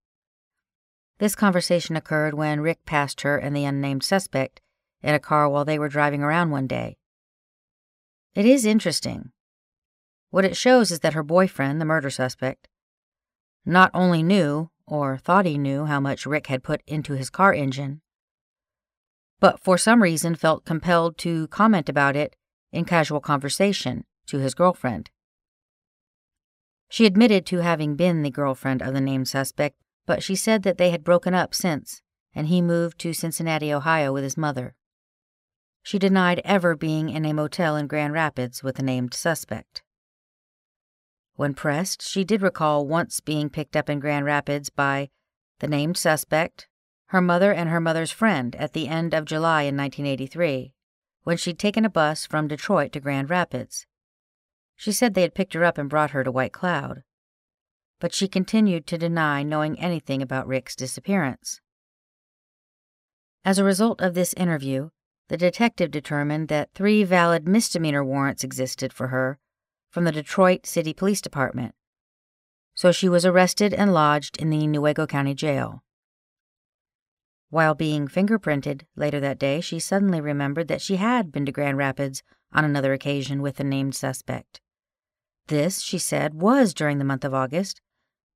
This 1.18 1.34
conversation 1.34 1.96
occurred 1.96 2.32
when 2.32 2.62
Rick 2.62 2.86
passed 2.86 3.20
her 3.20 3.36
and 3.36 3.54
the 3.54 3.66
unnamed 3.66 4.02
suspect 4.02 4.62
in 5.02 5.14
a 5.14 5.20
car 5.20 5.50
while 5.50 5.66
they 5.66 5.78
were 5.78 5.90
driving 5.90 6.22
around 6.22 6.50
one 6.50 6.66
day. 6.66 6.96
It 8.34 8.46
is 8.46 8.64
interesting. 8.64 9.32
What 10.30 10.46
it 10.46 10.56
shows 10.56 10.90
is 10.90 11.00
that 11.00 11.12
her 11.12 11.22
boyfriend, 11.22 11.78
the 11.78 11.84
murder 11.84 12.08
suspect, 12.08 12.68
not 13.66 13.90
only 13.92 14.22
knew, 14.22 14.70
or 14.86 15.18
thought 15.18 15.46
he 15.46 15.58
knew, 15.58 15.84
how 15.86 16.00
much 16.00 16.26
Rick 16.26 16.46
had 16.46 16.62
put 16.62 16.82
into 16.86 17.14
his 17.14 17.30
car 17.30 17.52
engine, 17.52 18.00
but 19.40 19.60
for 19.60 19.76
some 19.76 20.02
reason 20.02 20.34
felt 20.34 20.64
compelled 20.64 21.18
to 21.18 21.48
comment 21.48 21.88
about 21.88 22.16
it 22.16 22.36
in 22.72 22.84
casual 22.84 23.20
conversation 23.20 24.04
to 24.26 24.38
his 24.38 24.54
girlfriend. 24.54 25.10
She 26.88 27.06
admitted 27.06 27.44
to 27.46 27.58
having 27.58 27.96
been 27.96 28.22
the 28.22 28.30
girlfriend 28.30 28.82
of 28.82 28.94
the 28.94 29.00
named 29.00 29.28
suspect, 29.28 29.76
but 30.06 30.22
she 30.22 30.36
said 30.36 30.62
that 30.62 30.78
they 30.78 30.90
had 30.90 31.04
broken 31.04 31.34
up 31.34 31.54
since, 31.54 32.00
and 32.34 32.46
he 32.46 32.62
moved 32.62 32.98
to 33.00 33.12
Cincinnati, 33.12 33.72
Ohio 33.72 34.12
with 34.12 34.22
his 34.22 34.36
mother. 34.36 34.74
She 35.82 35.98
denied 35.98 36.40
ever 36.44 36.76
being 36.76 37.08
in 37.08 37.24
a 37.24 37.32
motel 37.32 37.76
in 37.76 37.86
Grand 37.86 38.12
Rapids 38.12 38.62
with 38.62 38.76
the 38.76 38.82
named 38.82 39.14
suspect. 39.14 39.82
When 41.36 41.52
pressed, 41.52 42.00
she 42.00 42.24
did 42.24 42.40
recall 42.40 42.86
once 42.86 43.20
being 43.20 43.50
picked 43.50 43.76
up 43.76 43.90
in 43.90 44.00
Grand 44.00 44.24
Rapids 44.24 44.70
by 44.70 45.10
the 45.60 45.68
named 45.68 45.98
suspect, 45.98 46.66
her 47.08 47.20
mother, 47.20 47.52
and 47.52 47.68
her 47.68 47.80
mother's 47.80 48.10
friend 48.10 48.56
at 48.56 48.72
the 48.72 48.88
end 48.88 49.12
of 49.14 49.26
July 49.26 49.62
in 49.62 49.76
1983, 49.76 50.72
when 51.24 51.36
she'd 51.36 51.58
taken 51.58 51.84
a 51.84 51.90
bus 51.90 52.24
from 52.24 52.48
Detroit 52.48 52.90
to 52.92 53.00
Grand 53.00 53.28
Rapids. 53.28 53.86
She 54.74 54.92
said 54.92 55.12
they 55.12 55.22
had 55.22 55.34
picked 55.34 55.52
her 55.52 55.62
up 55.62 55.76
and 55.76 55.90
brought 55.90 56.12
her 56.12 56.24
to 56.24 56.32
White 56.32 56.52
Cloud. 56.52 57.02
But 58.00 58.14
she 58.14 58.28
continued 58.28 58.86
to 58.86 58.98
deny 58.98 59.42
knowing 59.42 59.78
anything 59.78 60.22
about 60.22 60.46
Rick's 60.46 60.74
disappearance. 60.74 61.60
As 63.44 63.58
a 63.58 63.64
result 63.64 64.00
of 64.00 64.14
this 64.14 64.34
interview, 64.34 64.88
the 65.28 65.36
detective 65.36 65.90
determined 65.90 66.48
that 66.48 66.72
three 66.74 67.04
valid 67.04 67.46
misdemeanor 67.46 68.04
warrants 68.04 68.42
existed 68.42 68.92
for 68.92 69.08
her 69.08 69.38
from 69.96 70.04
the 70.04 70.12
Detroit 70.12 70.66
City 70.66 70.92
Police 70.92 71.22
Department, 71.22 71.74
so 72.74 72.92
she 72.92 73.08
was 73.08 73.24
arrested 73.24 73.72
and 73.72 73.94
lodged 73.94 74.36
in 74.36 74.50
the 74.50 74.66
Newaygo 74.66 75.08
County 75.08 75.32
Jail. 75.32 75.82
While 77.48 77.74
being 77.74 78.06
fingerprinted 78.06 78.82
later 78.94 79.20
that 79.20 79.38
day, 79.38 79.62
she 79.62 79.78
suddenly 79.78 80.20
remembered 80.20 80.68
that 80.68 80.82
she 80.82 80.96
had 80.96 81.32
been 81.32 81.46
to 81.46 81.50
Grand 81.50 81.78
Rapids 81.78 82.22
on 82.52 82.62
another 82.62 82.92
occasion 82.92 83.40
with 83.40 83.56
the 83.56 83.64
named 83.64 83.94
suspect. 83.94 84.60
This, 85.46 85.80
she 85.80 85.96
said, 85.96 86.34
was 86.34 86.74
during 86.74 86.98
the 86.98 87.02
month 87.02 87.24
of 87.24 87.32
August, 87.32 87.80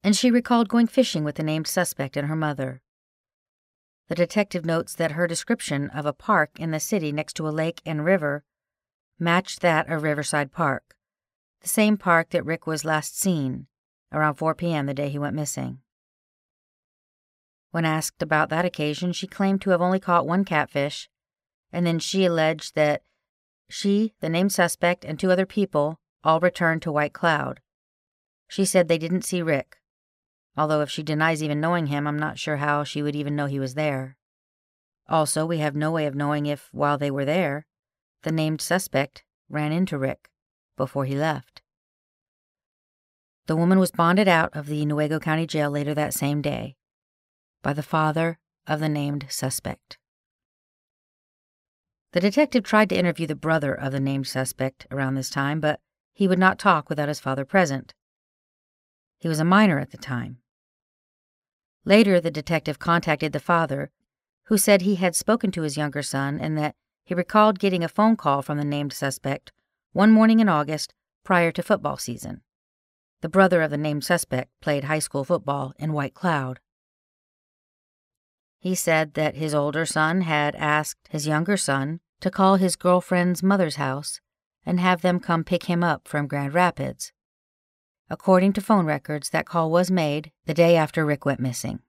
and 0.03 0.17
she 0.17 0.31
recalled 0.31 0.71
going 0.71 0.87
fishing 0.87 1.25
with 1.25 1.35
the 1.35 1.43
named 1.43 1.67
suspect 1.67 2.17
and 2.17 2.27
her 2.27 2.37
mother. 2.37 2.81
The 4.09 4.15
detective 4.15 4.65
notes 4.65 4.95
that 4.95 5.13
her 5.13 5.27
description 5.27 5.91
of 5.91 6.07
a 6.07 6.15
park 6.15 6.59
in 6.59 6.71
the 6.71 6.81
city 6.81 7.13
next 7.13 7.35
to 7.35 7.47
a 7.47 7.51
lake 7.51 7.83
and 7.85 8.03
river 8.03 8.45
matched 9.19 9.61
that 9.61 9.91
of 9.91 10.03
Riverside 10.03 10.53
Park, 10.53 10.97
the 11.61 11.69
same 11.69 11.97
park 11.97 12.31
that 12.31 12.45
Rick 12.45 12.67
was 12.67 12.85
last 12.85 13.19
seen 13.19 13.67
around 14.13 14.35
4 14.35 14.55
p.m. 14.55 14.87
the 14.87 14.95
day 14.95 15.09
he 15.09 15.19
went 15.19 15.37
missing. 15.37 15.79
When 17.71 17.85
asked 17.85 18.23
about 18.23 18.49
that 18.49 18.65
occasion, 18.65 19.13
she 19.13 19.27
claimed 19.27 19.61
to 19.63 19.71
have 19.71 19.81
only 19.81 20.01
caught 20.01 20.27
one 20.27 20.45
catfish, 20.45 21.09
and 21.73 21.87
then 21.87 21.99
she 21.99 22.25
alleged 22.25 22.75
that 22.75 23.03
she, 23.69 24.15
the 24.21 24.29
named 24.29 24.53
suspect, 24.53 25.05
and 25.05 25.19
two 25.19 25.31
other 25.31 25.47
people 25.47 26.01
all 26.25 26.41
returned 26.41 26.83
to 26.83 26.93
White 26.93 27.13
Cloud. 27.13 27.61
She 28.49 28.65
said 28.65 28.89
they 28.89 28.99
didn't 28.99 29.23
see 29.25 29.43
Rick, 29.43 29.77
although 30.57 30.81
if 30.81 30.91
she 30.91 31.05
denies 31.05 31.43
even 31.43 31.61
knowing 31.61 31.87
him, 31.87 32.09
I'm 32.09 32.19
not 32.19 32.39
sure 32.39 32.57
how 32.57 32.83
she 32.83 33.03
would 33.03 33.15
even 33.15 33.37
know 33.37 33.47
he 33.47 33.61
was 33.61 33.75
there. 33.75 34.17
Also, 35.09 35.47
we 35.47 35.59
have 35.59 35.77
no 35.77 35.93
way 35.93 36.07
of 36.07 36.17
knowing 36.17 36.47
if, 36.47 36.69
while 36.73 36.99
they 36.99 37.11
were 37.11 37.25
there, 37.25 37.67
the 38.23 38.33
named 38.33 38.61
suspect 38.61 39.25
ran 39.49 39.71
into 39.71 39.97
Rick 39.97 40.30
before 40.81 41.05
he 41.05 41.15
left. 41.15 41.61
The 43.47 43.55
woman 43.55 43.79
was 43.79 43.91
bonded 43.91 44.29
out 44.29 44.49
of 44.57 44.67
the 44.67 44.87
Newaygo 44.87 45.21
County 45.21 45.47
Jail 45.47 45.71
later 45.71 45.93
that 45.93 46.15
same 46.15 46.41
day 46.41 46.75
by 47.63 47.75
the 47.75 47.83
father 47.83 48.39
of 48.67 48.81
the 48.81 48.89
named 48.89 49.27
suspect. 49.29 49.99
The 52.13 52.21
detective 52.21 52.65
tried 52.65 52.89
to 52.89 52.97
interview 52.97 53.27
the 53.27 53.35
brother 53.35 53.75
of 53.75 53.93
the 53.93 54.01
named 54.01 54.27
suspect 54.27 54.87
around 54.91 55.17
this 55.17 55.29
time, 55.29 55.61
but 55.61 55.81
he 56.15 56.27
would 56.27 56.39
not 56.39 56.59
talk 56.59 56.89
without 56.89 57.09
his 57.09 57.21
father 57.21 57.45
present. 57.45 57.93
He 59.19 59.29
was 59.29 59.39
a 59.39 59.45
minor 59.45 59.79
at 59.79 59.91
the 59.91 59.99
time. 59.99 60.39
Later, 61.85 62.21
the 62.21 62.31
detective 62.31 62.79
contacted 62.79 63.35
the 63.35 63.39
father, 63.39 63.91
who 64.45 64.57
said 64.57 64.81
he 64.81 64.95
had 64.95 65.15
spoken 65.15 65.51
to 65.53 65.63
his 65.63 65.77
younger 65.77 66.03
son 66.03 66.41
and 66.41 66.57
that 66.57 66.75
he 67.05 67.15
recalled 67.15 67.59
getting 67.59 67.85
a 67.85 67.89
phone 67.89 68.17
call 68.17 68.41
from 68.41 68.57
the 68.57 68.65
named 68.65 68.95
suspect 68.95 69.53
one 69.93 70.11
morning 70.11 70.39
in 70.39 70.49
August 70.49 70.95
prior 71.25 71.51
to 71.51 71.63
football 71.63 71.97
season. 71.97 72.43
The 73.23 73.29
brother 73.29 73.61
of 73.61 73.71
the 73.71 73.77
named 73.77 74.05
suspect 74.05 74.51
played 74.61 74.85
high 74.85 75.01
school 75.01 75.25
football 75.25 75.75
in 75.79 75.93
White 75.93 76.15
Cloud. 76.15 76.61
He 78.59 78.75
said 78.75 79.15
that 79.15 79.37
his 79.37 79.55
older 79.55 79.85
son 79.85 80.21
had 80.21 80.55
asked 80.55 81.09
his 81.11 81.27
younger 81.27 81.57
son 81.57 82.01
to 82.21 82.31
call 82.31 82.57
his 82.57 82.77
girlfriend's 82.77 83.43
mother's 83.43 83.77
house 83.77 84.21
and 84.65 84.79
have 84.79 85.03
them 85.03 85.19
come 85.19 85.43
pick 85.43 85.65
him 85.65 85.83
up 85.83 86.07
from 86.07 86.27
Grand 86.27 86.55
Rapids. 86.55 87.13
According 88.09 88.53
to 88.55 88.61
phone 88.61 88.87
records, 88.87 89.31
that 89.31 89.47
call 89.47 89.71
was 89.71 89.91
made 89.91 90.31
the 90.47 90.55
day 90.55 90.77
after 90.77 91.05
Rick 91.05 91.25
went 91.25 91.41
missing. 91.41 91.81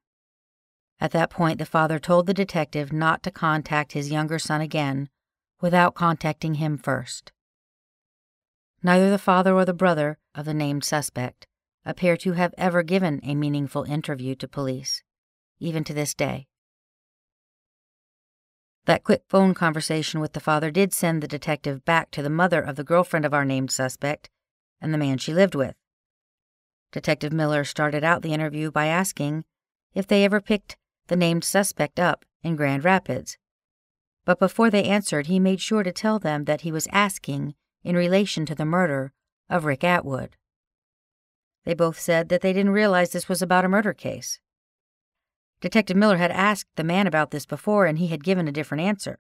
At 1.00 1.12
that 1.12 1.30
point, 1.30 1.60
the 1.60 1.66
father 1.66 2.00
told 2.00 2.28
the 2.28 2.34
detective 2.34 2.94
not 2.94 3.24
to 3.24 3.32
contact 3.32 3.94
his 3.94 4.12
younger 4.12 4.40
son 4.40 4.62
again 4.62 5.10
without 5.60 5.96
contacting 5.96 6.56
him 6.56 6.78
first. 6.78 7.32
Neither 8.84 9.12
the 9.12 9.18
father 9.18 9.54
or 9.54 9.66
the 9.66 9.74
brother 9.74 10.18
of 10.34 10.46
the 10.46 10.54
named 10.54 10.84
suspect 10.84 11.48
appear 11.86 12.18
to 12.18 12.34
have 12.34 12.54
ever 12.58 12.82
given 12.84 13.20
a 13.24 13.36
meaningful 13.36 13.84
interview 13.84 14.36
to 14.36 14.48
police, 14.48 15.04
even 15.60 15.84
to 15.84 15.94
this 15.94 16.14
day. 16.14 16.48
That 18.86 19.04
quick 19.04 19.24
phone 19.30 19.54
conversation 19.54 20.20
with 20.20 20.34
the 20.34 20.40
father 20.40 20.72
did 20.72 20.94
send 20.94 21.22
the 21.22 21.28
detective 21.28 21.86
back 21.86 22.10
to 22.12 22.24
the 22.24 22.30
mother 22.30 22.62
of 22.62 22.76
the 22.76 22.84
girlfriend 22.84 23.26
of 23.26 23.34
our 23.34 23.46
named 23.46 23.72
suspect 23.72 24.30
and 24.82 24.92
the 24.92 24.98
man 24.98 25.20
she 25.20 25.34
lived 25.34 25.54
with. 25.54 25.76
Detective 26.92 27.32
Miller 27.32 27.64
started 27.64 28.04
out 28.04 28.24
the 28.24 28.34
interview 28.34 28.72
by 28.72 28.88
asking 28.88 29.46
if 29.94 30.08
they 30.08 30.26
ever 30.26 30.42
picked 30.42 30.76
the 31.08 31.16
named 31.16 31.44
suspect 31.44 32.00
up 32.00 32.26
in 32.42 32.56
Grand 32.56 32.84
Rapids. 32.84 33.38
But 34.26 34.40
before 34.40 34.72
they 34.72 34.86
answered, 34.86 35.28
he 35.28 35.40
made 35.40 35.62
sure 35.62 35.84
to 35.84 35.92
tell 35.92 36.18
them 36.18 36.46
that 36.46 36.62
he 36.62 36.72
was 36.72 36.88
asking 36.92 37.54
in 37.84 37.96
relation 37.96 38.46
to 38.46 38.56
the 38.56 38.66
murder 38.66 39.14
of 39.50 39.66
Rick 39.66 39.84
Atwood. 39.84 40.36
They 41.66 41.74
both 41.74 42.00
said 42.00 42.30
that 42.30 42.42
they 42.42 42.54
didn't 42.54 42.72
realize 42.72 43.12
this 43.12 43.30
was 43.30 43.42
about 43.42 43.66
a 43.66 43.70
murder 43.70 43.94
case. 43.94 44.40
Detective 45.60 45.98
Miller 45.98 46.18
had 46.18 46.32
asked 46.32 46.70
the 46.76 46.84
man 46.84 47.06
about 47.06 47.32
this 47.32 47.46
before, 47.46 47.86
and 47.86 48.00
he 48.00 48.08
had 48.08 48.24
given 48.24 48.48
a 48.48 48.52
different 48.52 48.82
answer. 48.82 49.20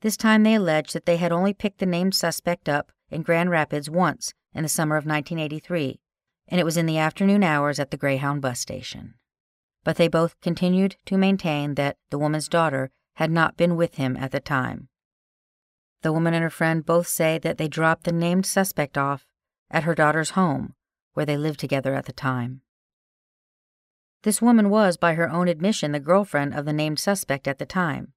This 0.00 0.16
time 0.16 0.42
they 0.42 0.54
alleged 0.54 0.92
that 0.92 1.06
they 1.06 1.16
had 1.18 1.32
only 1.32 1.54
picked 1.54 1.78
the 1.78 1.86
named 1.86 2.14
suspect 2.14 2.68
up 2.68 2.90
in 3.10 3.22
Grand 3.22 3.50
Rapids 3.50 3.88
once 3.88 4.34
in 4.52 4.62
the 4.62 4.68
summer 4.68 4.96
of 4.96 5.06
1983 5.06 6.00
and 6.48 6.60
it 6.60 6.64
was 6.64 6.76
in 6.76 6.86
the 6.86 6.98
afternoon 6.98 7.42
hours 7.42 7.78
at 7.78 7.90
the 7.90 7.96
Greyhound 7.96 8.40
bus 8.40 8.60
station. 8.60 9.14
But 9.84 9.96
they 9.96 10.08
both 10.08 10.40
continued 10.40 10.96
to 11.06 11.18
maintain 11.18 11.74
that 11.74 11.96
the 12.10 12.18
woman's 12.18 12.48
daughter 12.48 12.90
had 13.14 13.30
not 13.30 13.56
been 13.56 13.76
with 13.76 13.96
him 13.96 14.16
at 14.16 14.30
the 14.30 14.40
time. 14.40 14.88
The 16.02 16.12
woman 16.12 16.34
and 16.34 16.42
her 16.42 16.50
friend 16.50 16.84
both 16.84 17.06
say 17.06 17.38
that 17.38 17.58
they 17.58 17.68
dropped 17.68 18.04
the 18.04 18.12
named 18.12 18.46
suspect 18.46 18.96
off 18.96 19.26
at 19.70 19.84
her 19.84 19.94
daughter's 19.94 20.30
home, 20.30 20.74
where 21.14 21.26
they 21.26 21.36
lived 21.36 21.58
together 21.58 21.94
at 21.94 22.04
the 22.04 22.12
time. 22.12 22.60
This 24.22 24.42
woman 24.42 24.70
was, 24.70 24.96
by 24.96 25.14
her 25.14 25.30
own 25.30 25.48
admission, 25.48 25.92
the 25.92 26.00
girlfriend 26.00 26.54
of 26.54 26.64
the 26.64 26.72
named 26.72 26.98
suspect 26.98 27.46
at 27.46 27.58
the 27.58 27.66
time, 27.66 28.12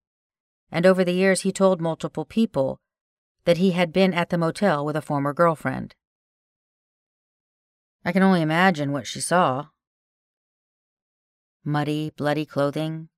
and 0.71 0.85
over 0.85 1.03
the 1.03 1.13
years 1.13 1.41
he 1.41 1.51
told 1.51 1.81
multiple 1.81 2.25
people 2.25 2.79
that 3.45 3.57
he 3.57 3.71
had 3.71 3.93
been 3.93 4.13
at 4.13 4.29
the 4.29 4.37
motel 4.37 4.85
with 4.85 4.95
a 4.95 5.01
former 5.01 5.33
girlfriend. 5.33 5.95
I 8.05 8.11
can 8.11 8.23
only 8.23 8.41
imagine 8.41 8.91
what 8.91 9.07
she 9.07 9.21
saw. 9.21 9.67
Muddy, 11.63 12.11
bloody 12.15 12.45
clothing. 12.45 13.09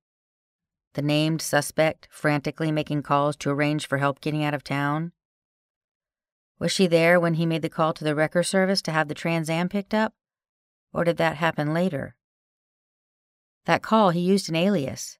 The 0.94 1.02
named 1.02 1.40
suspect 1.40 2.08
frantically 2.10 2.70
making 2.70 3.02
calls 3.02 3.36
to 3.36 3.50
arrange 3.50 3.86
for 3.86 3.98
help 3.98 4.20
getting 4.20 4.44
out 4.44 4.54
of 4.54 4.62
town. 4.62 5.12
Was 6.58 6.70
she 6.70 6.86
there 6.86 7.18
when 7.18 7.34
he 7.34 7.46
made 7.46 7.62
the 7.62 7.70
call 7.70 7.92
to 7.94 8.04
the 8.04 8.14
wrecker 8.14 8.42
service 8.42 8.82
to 8.82 8.92
have 8.92 9.08
the 9.08 9.14
Trans 9.14 9.48
Am 9.48 9.68
picked 9.68 9.94
up? 9.94 10.12
Or 10.92 11.04
did 11.04 11.16
that 11.16 11.36
happen 11.36 11.72
later? 11.72 12.14
That 13.64 13.82
call, 13.82 14.10
he 14.10 14.20
used 14.20 14.48
an 14.48 14.56
alias. 14.56 15.18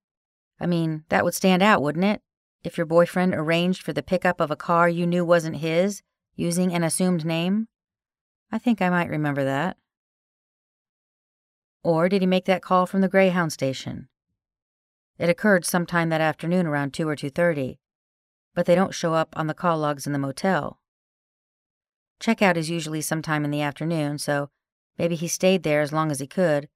I 0.60 0.66
mean, 0.66 1.04
that 1.08 1.24
would 1.24 1.34
stand 1.34 1.62
out, 1.62 1.82
wouldn't 1.82 2.04
it? 2.04 2.22
If 2.62 2.76
your 2.76 2.86
boyfriend 2.86 3.34
arranged 3.34 3.82
for 3.82 3.92
the 3.92 4.02
pickup 4.02 4.40
of 4.40 4.50
a 4.50 4.56
car 4.56 4.88
you 4.88 5.06
knew 5.06 5.24
wasn't 5.24 5.56
his, 5.56 6.02
using 6.36 6.72
an 6.72 6.84
assumed 6.84 7.24
name? 7.24 7.68
I 8.52 8.58
think 8.58 8.82
I 8.82 8.90
might 8.90 9.08
remember 9.08 9.44
that. 9.44 9.76
Or 11.82 12.08
did 12.08 12.22
he 12.22 12.26
make 12.26 12.44
that 12.44 12.62
call 12.62 12.86
from 12.86 13.00
the 13.00 13.08
Greyhound 13.08 13.52
station? 13.52 14.08
It 15.22 15.30
occurred 15.30 15.64
sometime 15.64 16.08
that 16.08 16.20
afternoon 16.20 16.66
around 16.66 16.94
2 16.94 17.08
or 17.08 17.14
2:30, 17.14 17.78
but 18.54 18.66
they 18.66 18.74
don't 18.74 18.92
show 18.92 19.14
up 19.14 19.32
on 19.36 19.46
the 19.46 19.54
call 19.54 19.78
logs 19.78 20.04
in 20.04 20.12
the 20.12 20.18
motel. 20.18 20.80
Checkout 22.18 22.56
is 22.56 22.68
usually 22.68 23.00
sometime 23.00 23.44
in 23.44 23.52
the 23.52 23.60
afternoon, 23.60 24.18
so 24.18 24.50
maybe 24.98 25.14
he 25.14 25.28
stayed 25.28 25.62
there 25.62 25.80
as 25.80 25.92
long 25.92 26.10
as 26.10 26.18
he 26.18 26.26
could, 26.26 26.68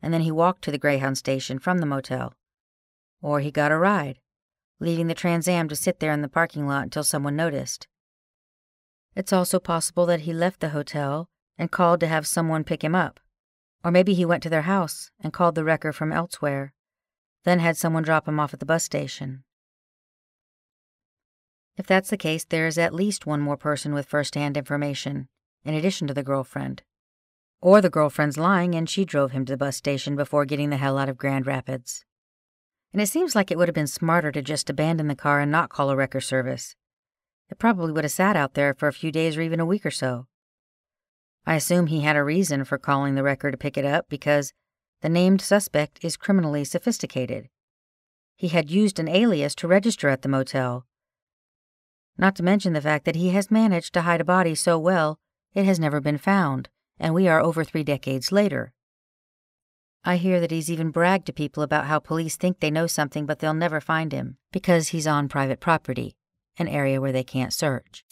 and 0.00 0.10
then 0.10 0.22
he 0.22 0.30
walked 0.30 0.62
to 0.62 0.70
the 0.70 0.78
Greyhound 0.78 1.18
station 1.18 1.58
from 1.58 1.80
the 1.80 1.86
motel. 1.86 2.32
Or 3.20 3.40
he 3.40 3.50
got 3.50 3.70
a 3.70 3.76
ride, 3.76 4.20
leaving 4.80 5.08
the 5.08 5.14
Trans 5.14 5.46
Am 5.46 5.68
to 5.68 5.76
sit 5.76 6.00
there 6.00 6.12
in 6.12 6.22
the 6.22 6.30
parking 6.30 6.66
lot 6.66 6.84
until 6.84 7.04
someone 7.04 7.36
noticed. 7.36 7.88
It's 9.14 9.34
also 9.34 9.60
possible 9.60 10.06
that 10.06 10.20
he 10.20 10.32
left 10.32 10.60
the 10.60 10.70
hotel 10.70 11.28
and 11.58 11.70
called 11.70 12.00
to 12.00 12.06
have 12.06 12.26
someone 12.26 12.64
pick 12.64 12.82
him 12.82 12.94
up. 12.94 13.20
Or 13.84 13.90
maybe 13.90 14.14
he 14.14 14.24
went 14.24 14.42
to 14.44 14.48
their 14.48 14.62
house 14.62 15.10
and 15.20 15.30
called 15.30 15.56
the 15.56 15.64
wrecker 15.64 15.92
from 15.92 16.10
elsewhere, 16.10 16.72
then 17.44 17.58
had 17.58 17.76
someone 17.76 18.02
drop 18.02 18.28
him 18.28 18.38
off 18.38 18.52
at 18.52 18.60
the 18.60 18.66
bus 18.66 18.84
station. 18.84 19.44
If 21.76 21.86
that's 21.86 22.10
the 22.10 22.16
case, 22.16 22.44
there 22.44 22.66
is 22.66 22.78
at 22.78 22.94
least 22.94 23.26
one 23.26 23.40
more 23.40 23.56
person 23.56 23.94
with 23.94 24.06
first 24.06 24.34
hand 24.34 24.56
information, 24.56 25.28
in 25.64 25.74
addition 25.74 26.06
to 26.08 26.14
the 26.14 26.22
girlfriend. 26.22 26.82
Or 27.60 27.80
the 27.80 27.90
girlfriend's 27.90 28.36
lying 28.36 28.74
and 28.74 28.88
she 28.88 29.04
drove 29.04 29.32
him 29.32 29.44
to 29.46 29.52
the 29.52 29.56
bus 29.56 29.76
station 29.76 30.16
before 30.16 30.44
getting 30.44 30.70
the 30.70 30.76
hell 30.76 30.98
out 30.98 31.08
of 31.08 31.16
Grand 31.16 31.46
Rapids. 31.46 32.04
And 32.92 33.00
it 33.00 33.06
seems 33.06 33.34
like 33.34 33.50
it 33.50 33.56
would 33.56 33.68
have 33.68 33.74
been 33.74 33.86
smarter 33.86 34.30
to 34.32 34.42
just 34.42 34.68
abandon 34.68 35.08
the 35.08 35.14
car 35.14 35.40
and 35.40 35.50
not 35.50 35.70
call 35.70 35.88
a 35.88 35.96
wrecker 35.96 36.20
service. 36.20 36.76
It 37.50 37.58
probably 37.58 37.92
would 37.92 38.04
have 38.04 38.12
sat 38.12 38.36
out 38.36 38.54
there 38.54 38.74
for 38.74 38.88
a 38.88 38.92
few 38.92 39.10
days 39.10 39.36
or 39.36 39.42
even 39.42 39.60
a 39.60 39.66
week 39.66 39.86
or 39.86 39.90
so. 39.90 40.26
I 41.46 41.54
assume 41.54 41.86
he 41.86 42.00
had 42.00 42.16
a 42.16 42.24
reason 42.24 42.64
for 42.64 42.78
calling 42.78 43.14
the 43.14 43.22
wrecker 43.22 43.50
to 43.50 43.56
pick 43.56 43.76
it 43.76 43.84
up 43.84 44.08
because 44.08 44.52
the 45.02 45.08
named 45.08 45.40
suspect 45.40 45.98
is 46.02 46.16
criminally 46.16 46.64
sophisticated. 46.64 47.48
He 48.36 48.48
had 48.48 48.70
used 48.70 48.98
an 48.98 49.08
alias 49.08 49.54
to 49.56 49.68
register 49.68 50.08
at 50.08 50.22
the 50.22 50.28
motel. 50.28 50.86
Not 52.16 52.36
to 52.36 52.42
mention 52.42 52.72
the 52.72 52.80
fact 52.80 53.04
that 53.04 53.16
he 53.16 53.30
has 53.30 53.50
managed 53.50 53.92
to 53.94 54.02
hide 54.02 54.20
a 54.20 54.24
body 54.24 54.54
so 54.54 54.78
well 54.78 55.18
it 55.54 55.64
has 55.64 55.80
never 55.80 56.00
been 56.00 56.18
found, 56.18 56.68
and 56.98 57.14
we 57.14 57.28
are 57.28 57.40
over 57.40 57.64
three 57.64 57.84
decades 57.84 58.32
later. 58.32 58.72
I 60.04 60.16
hear 60.16 60.40
that 60.40 60.50
he's 60.50 60.70
even 60.70 60.90
bragged 60.90 61.26
to 61.26 61.32
people 61.32 61.62
about 61.62 61.86
how 61.86 61.98
police 61.98 62.36
think 62.36 62.60
they 62.60 62.70
know 62.70 62.86
something 62.86 63.26
but 63.26 63.40
they'll 63.40 63.54
never 63.54 63.80
find 63.80 64.12
him 64.12 64.38
because 64.52 64.88
he's 64.88 65.06
on 65.06 65.28
private 65.28 65.60
property, 65.60 66.16
an 66.58 66.68
area 66.68 67.00
where 67.00 67.12
they 67.12 67.24
can't 67.24 67.52
search. 67.52 68.04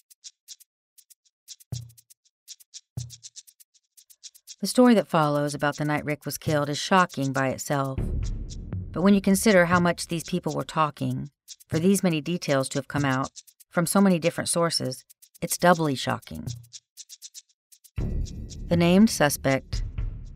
The 4.61 4.67
story 4.67 4.93
that 4.93 5.09
follows 5.09 5.55
about 5.55 5.79
the 5.79 5.87
night 5.87 6.05
Rick 6.05 6.27
was 6.27 6.37
killed 6.37 6.69
is 6.69 6.77
shocking 6.77 7.33
by 7.33 7.49
itself. 7.49 7.99
But 8.93 9.01
when 9.01 9.15
you 9.15 9.23
consider 9.23 9.65
how 9.65 9.81
much 9.81 10.09
these 10.09 10.25
people 10.25 10.55
were 10.55 10.65
talking, 10.65 11.31
for 11.69 11.79
these 11.79 12.03
many 12.03 12.21
details 12.21 12.69
to 12.71 12.79
have 12.79 12.87
come 12.87 13.07
out 13.07 13.31
from 13.71 13.87
so 13.87 14.03
many 14.03 14.19
different 14.19 14.51
sources, 14.51 15.03
it's 15.41 15.57
doubly 15.57 15.95
shocking. 15.95 16.47
The 18.69 18.77
named 18.77 19.09
suspect, 19.09 19.83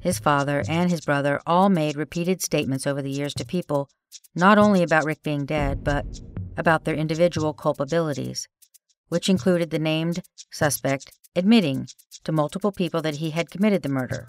his 0.00 0.18
father, 0.18 0.64
and 0.70 0.90
his 0.90 1.02
brother 1.02 1.38
all 1.46 1.68
made 1.68 1.94
repeated 1.94 2.40
statements 2.40 2.86
over 2.86 3.02
the 3.02 3.10
years 3.10 3.34
to 3.34 3.44
people 3.44 3.90
not 4.34 4.56
only 4.56 4.82
about 4.82 5.04
Rick 5.04 5.22
being 5.22 5.44
dead, 5.44 5.84
but 5.84 6.06
about 6.56 6.84
their 6.84 6.94
individual 6.94 7.52
culpabilities, 7.52 8.48
which 9.10 9.28
included 9.28 9.68
the 9.68 9.78
named 9.78 10.22
suspect 10.50 11.12
admitting 11.36 11.88
to 12.24 12.32
multiple 12.32 12.72
people 12.72 13.02
that 13.02 13.16
he 13.16 13.30
had 13.30 13.50
committed 13.50 13.82
the 13.82 13.88
murder. 13.88 14.28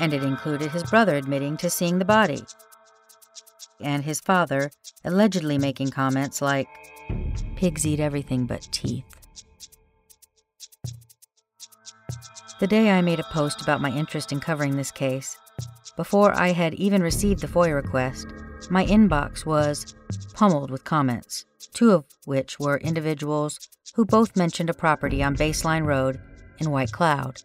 And 0.00 0.12
it 0.12 0.24
included 0.24 0.70
his 0.70 0.82
brother 0.84 1.14
admitting 1.14 1.56
to 1.58 1.70
seeing 1.70 1.98
the 1.98 2.04
body, 2.04 2.42
and 3.80 4.04
his 4.04 4.20
father 4.20 4.70
allegedly 5.04 5.58
making 5.58 5.90
comments 5.90 6.42
like, 6.42 6.68
Pigs 7.56 7.86
eat 7.86 8.00
everything 8.00 8.46
but 8.46 8.66
teeth. 8.72 9.04
The 12.58 12.66
day 12.66 12.90
I 12.90 13.02
made 13.02 13.20
a 13.20 13.24
post 13.24 13.60
about 13.60 13.80
my 13.80 13.90
interest 13.90 14.32
in 14.32 14.40
covering 14.40 14.76
this 14.76 14.90
case, 14.90 15.36
before 15.96 16.32
I 16.32 16.52
had 16.52 16.74
even 16.74 17.02
received 17.02 17.40
the 17.40 17.46
FOIA 17.46 17.74
request, 17.74 18.26
my 18.70 18.86
inbox 18.86 19.44
was 19.44 19.94
pummeled 20.32 20.70
with 20.70 20.84
comments, 20.84 21.44
two 21.74 21.92
of 21.92 22.04
which 22.24 22.58
were 22.58 22.76
individuals 22.78 23.68
who 23.94 24.04
both 24.04 24.36
mentioned 24.36 24.70
a 24.70 24.74
property 24.74 25.22
on 25.22 25.36
Baseline 25.36 25.84
Road 25.84 26.20
in 26.58 26.70
White 26.70 26.92
Cloud. 26.92 27.42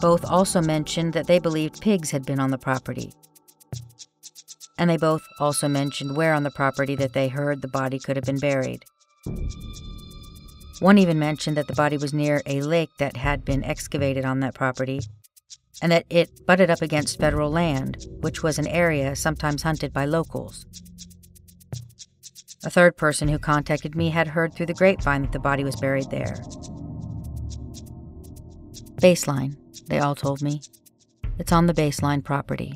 Both 0.00 0.24
also 0.24 0.60
mentioned 0.60 1.14
that 1.14 1.26
they 1.26 1.38
believed 1.38 1.80
pigs 1.80 2.10
had 2.10 2.26
been 2.26 2.38
on 2.38 2.50
the 2.50 2.58
property. 2.58 3.14
And 4.78 4.90
they 4.90 4.98
both 4.98 5.22
also 5.40 5.68
mentioned 5.68 6.16
where 6.16 6.34
on 6.34 6.42
the 6.42 6.50
property 6.50 6.94
that 6.96 7.14
they 7.14 7.28
heard 7.28 7.62
the 7.62 7.68
body 7.68 7.98
could 7.98 8.16
have 8.16 8.26
been 8.26 8.38
buried. 8.38 8.84
One 10.80 10.98
even 10.98 11.18
mentioned 11.18 11.56
that 11.56 11.66
the 11.66 11.74
body 11.74 11.96
was 11.96 12.12
near 12.12 12.42
a 12.44 12.60
lake 12.60 12.90
that 12.98 13.16
had 13.16 13.44
been 13.44 13.64
excavated 13.64 14.26
on 14.26 14.40
that 14.40 14.54
property, 14.54 15.00
and 15.80 15.90
that 15.90 16.04
it 16.10 16.46
butted 16.46 16.68
up 16.68 16.82
against 16.82 17.18
federal 17.18 17.50
land, 17.50 18.06
which 18.20 18.42
was 18.42 18.58
an 18.58 18.66
area 18.66 19.16
sometimes 19.16 19.62
hunted 19.62 19.94
by 19.94 20.04
locals. 20.04 20.66
A 22.66 22.70
third 22.70 22.96
person 22.96 23.28
who 23.28 23.38
contacted 23.38 23.94
me 23.94 24.10
had 24.10 24.26
heard 24.26 24.52
through 24.52 24.66
the 24.66 24.74
grapevine 24.74 25.22
that 25.22 25.30
the 25.30 25.38
body 25.38 25.62
was 25.62 25.76
buried 25.76 26.10
there. 26.10 26.34
Baseline, 29.00 29.56
they 29.86 30.00
all 30.00 30.16
told 30.16 30.42
me. 30.42 30.60
It's 31.38 31.52
on 31.52 31.66
the 31.66 31.74
baseline 31.74 32.24
property. 32.24 32.74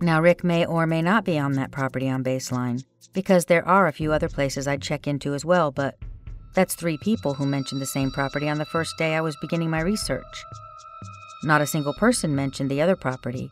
Now, 0.00 0.22
Rick 0.22 0.44
may 0.44 0.64
or 0.64 0.86
may 0.86 1.02
not 1.02 1.26
be 1.26 1.38
on 1.38 1.52
that 1.52 1.70
property 1.70 2.08
on 2.08 2.24
baseline, 2.24 2.82
because 3.12 3.44
there 3.44 3.68
are 3.68 3.86
a 3.86 3.92
few 3.92 4.14
other 4.14 4.30
places 4.30 4.66
I'd 4.66 4.80
check 4.80 5.06
into 5.06 5.34
as 5.34 5.44
well, 5.44 5.70
but 5.70 5.98
that's 6.54 6.74
three 6.74 6.96
people 6.96 7.34
who 7.34 7.44
mentioned 7.44 7.82
the 7.82 7.86
same 7.86 8.10
property 8.10 8.48
on 8.48 8.56
the 8.56 8.64
first 8.64 8.96
day 8.96 9.14
I 9.14 9.20
was 9.20 9.36
beginning 9.42 9.68
my 9.68 9.82
research. 9.82 10.44
Not 11.42 11.60
a 11.60 11.66
single 11.66 11.92
person 11.92 12.34
mentioned 12.34 12.70
the 12.70 12.80
other 12.80 12.96
property, 12.96 13.50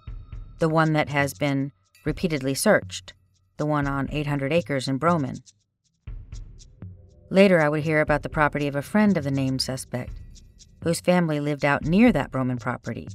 the 0.59 0.71
one 0.71 0.95
that 0.95 1.11
has 1.11 1.35
been 1.35 1.71
repeatedly 2.05 2.55
searched, 2.55 3.13
the 3.57 3.67
one 3.67 3.87
on 3.87 4.09
800 4.11 4.53
acres 4.53 4.89
in 4.89 4.99
Brohman. 4.99 5.41
Later, 7.31 7.61
I 7.61 7.69
would 7.69 7.83
hear 7.83 8.01
about 8.01 8.23
the 8.23 8.29
property 8.29 8.67
of 8.69 8.77
a 8.77 8.83
friend 8.83 9.17
of 9.17 9.25
the 9.25 9.31
named 9.31 9.63
suspect, 9.63 10.21
whose 10.85 11.01
family 11.01 11.41
lived 11.41 11.65
out 11.65 11.85
near 11.85 12.13
that 12.13 12.31
Brohman 12.31 12.61
property, 12.61 13.09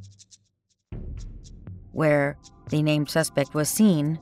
where 1.91 2.38
the 2.69 2.82
named 2.82 3.10
suspect 3.10 3.54
was 3.54 3.69
seen 3.69 4.19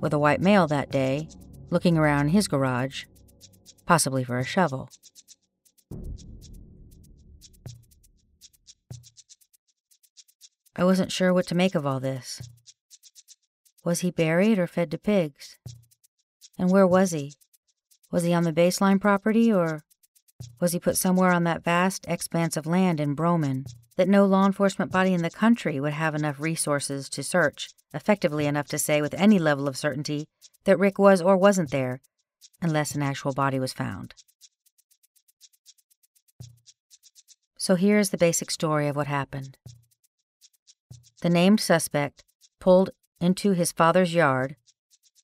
with 0.00 0.12
a 0.12 0.18
white 0.18 0.40
male 0.40 0.66
that 0.66 0.90
day 0.90 1.28
looking 1.70 1.96
around 1.96 2.28
his 2.28 2.48
garage, 2.48 3.04
possibly 3.86 4.22
for 4.22 4.38
a 4.38 4.44
shovel. 4.44 4.88
I 10.76 10.84
wasn't 10.84 11.10
sure 11.10 11.32
what 11.32 11.46
to 11.46 11.54
make 11.54 11.74
of 11.74 11.86
all 11.86 12.00
this. 12.00 12.42
Was 13.86 14.00
he 14.00 14.10
buried 14.10 14.58
or 14.58 14.66
fed 14.66 14.90
to 14.90 14.98
pigs? 14.98 15.58
And 16.58 16.72
where 16.72 16.88
was 16.88 17.12
he? 17.12 17.34
Was 18.10 18.24
he 18.24 18.34
on 18.34 18.42
the 18.42 18.52
baseline 18.52 19.00
property 19.00 19.52
or 19.52 19.84
was 20.58 20.72
he 20.72 20.80
put 20.80 20.96
somewhere 20.96 21.30
on 21.30 21.44
that 21.44 21.62
vast 21.62 22.04
expanse 22.08 22.56
of 22.56 22.66
land 22.66 22.98
in 22.98 23.14
Brohman 23.14 23.64
that 23.96 24.08
no 24.08 24.26
law 24.26 24.44
enforcement 24.44 24.90
body 24.90 25.14
in 25.14 25.22
the 25.22 25.30
country 25.30 25.78
would 25.78 25.92
have 25.92 26.16
enough 26.16 26.40
resources 26.40 27.08
to 27.10 27.22
search, 27.22 27.70
effectively 27.94 28.46
enough 28.46 28.66
to 28.70 28.78
say 28.78 29.00
with 29.00 29.14
any 29.14 29.38
level 29.38 29.68
of 29.68 29.76
certainty 29.76 30.26
that 30.64 30.80
Rick 30.80 30.98
was 30.98 31.22
or 31.22 31.36
wasn't 31.36 31.70
there, 31.70 32.00
unless 32.60 32.96
an 32.96 33.02
actual 33.02 33.34
body 33.34 33.60
was 33.60 33.72
found? 33.72 34.14
So 37.56 37.76
here's 37.76 38.10
the 38.10 38.18
basic 38.18 38.50
story 38.50 38.88
of 38.88 38.96
what 38.96 39.06
happened. 39.06 39.56
The 41.22 41.30
named 41.30 41.60
suspect 41.60 42.24
pulled 42.58 42.90
into 43.20 43.52
his 43.52 43.72
father's 43.72 44.14
yard, 44.14 44.56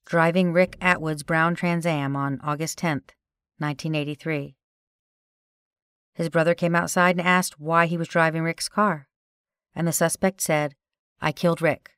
driving 0.05 0.53
Rick 0.53 0.77
Atwood's 0.81 1.23
brown 1.23 1.55
Trans 1.55 1.87
Am 1.87 2.17
on 2.17 2.41
August 2.43 2.79
10th, 2.79 3.13
1983. 3.59 4.57
His 6.15 6.29
brother 6.29 6.55
came 6.55 6.75
outside 6.75 7.17
and 7.17 7.27
asked 7.27 7.59
why 7.59 7.87
he 7.87 7.97
was 7.97 8.09
driving 8.09 8.43
Rick's 8.43 8.69
car, 8.69 9.09
and 9.75 9.87
the 9.87 9.93
suspect 9.93 10.41
said, 10.41 10.75
I 11.21 11.33
killed 11.33 11.63
Rick. 11.63 11.93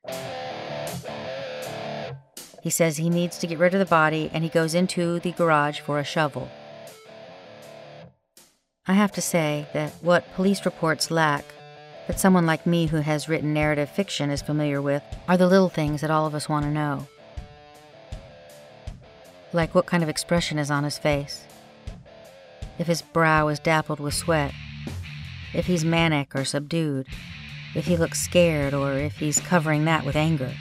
He 2.61 2.69
says 2.69 2.97
he 2.97 3.09
needs 3.09 3.37
to 3.37 3.47
get 3.47 3.59
rid 3.59 3.73
of 3.73 3.79
the 3.79 3.85
body 3.85 4.29
and 4.33 4.43
he 4.43 4.49
goes 4.49 4.73
into 4.73 5.19
the 5.19 5.33
garage 5.33 5.79
for 5.81 5.99
a 5.99 6.03
shovel. 6.03 6.49
I 8.87 8.93
have 8.93 9.11
to 9.13 9.21
say 9.21 9.67
that 9.73 9.91
what 10.01 10.33
police 10.33 10.65
reports 10.65 11.11
lack, 11.11 11.45
that 12.07 12.19
someone 12.19 12.45
like 12.45 12.65
me 12.65 12.87
who 12.87 12.97
has 12.97 13.27
written 13.27 13.53
narrative 13.53 13.89
fiction 13.89 14.29
is 14.29 14.41
familiar 14.41 14.81
with, 14.81 15.03
are 15.27 15.37
the 15.37 15.47
little 15.47 15.69
things 15.69 16.01
that 16.01 16.11
all 16.11 16.25
of 16.25 16.35
us 16.35 16.47
want 16.47 16.65
to 16.65 16.71
know. 16.71 17.07
Like 19.53 19.73
what 19.73 19.85
kind 19.85 20.03
of 20.03 20.09
expression 20.09 20.59
is 20.59 20.69
on 20.69 20.83
his 20.83 20.97
face, 20.97 21.45
if 22.77 22.87
his 22.87 23.01
brow 23.01 23.47
is 23.47 23.59
dappled 23.59 23.99
with 23.99 24.13
sweat, 24.13 24.53
if 25.53 25.65
he's 25.65 25.85
manic 25.85 26.35
or 26.35 26.43
subdued, 26.43 27.07
if 27.73 27.85
he 27.85 27.97
looks 27.97 28.21
scared 28.21 28.73
or 28.73 28.93
if 28.93 29.17
he's 29.17 29.39
covering 29.39 29.85
that 29.85 30.05
with 30.05 30.15
anger. 30.15 30.53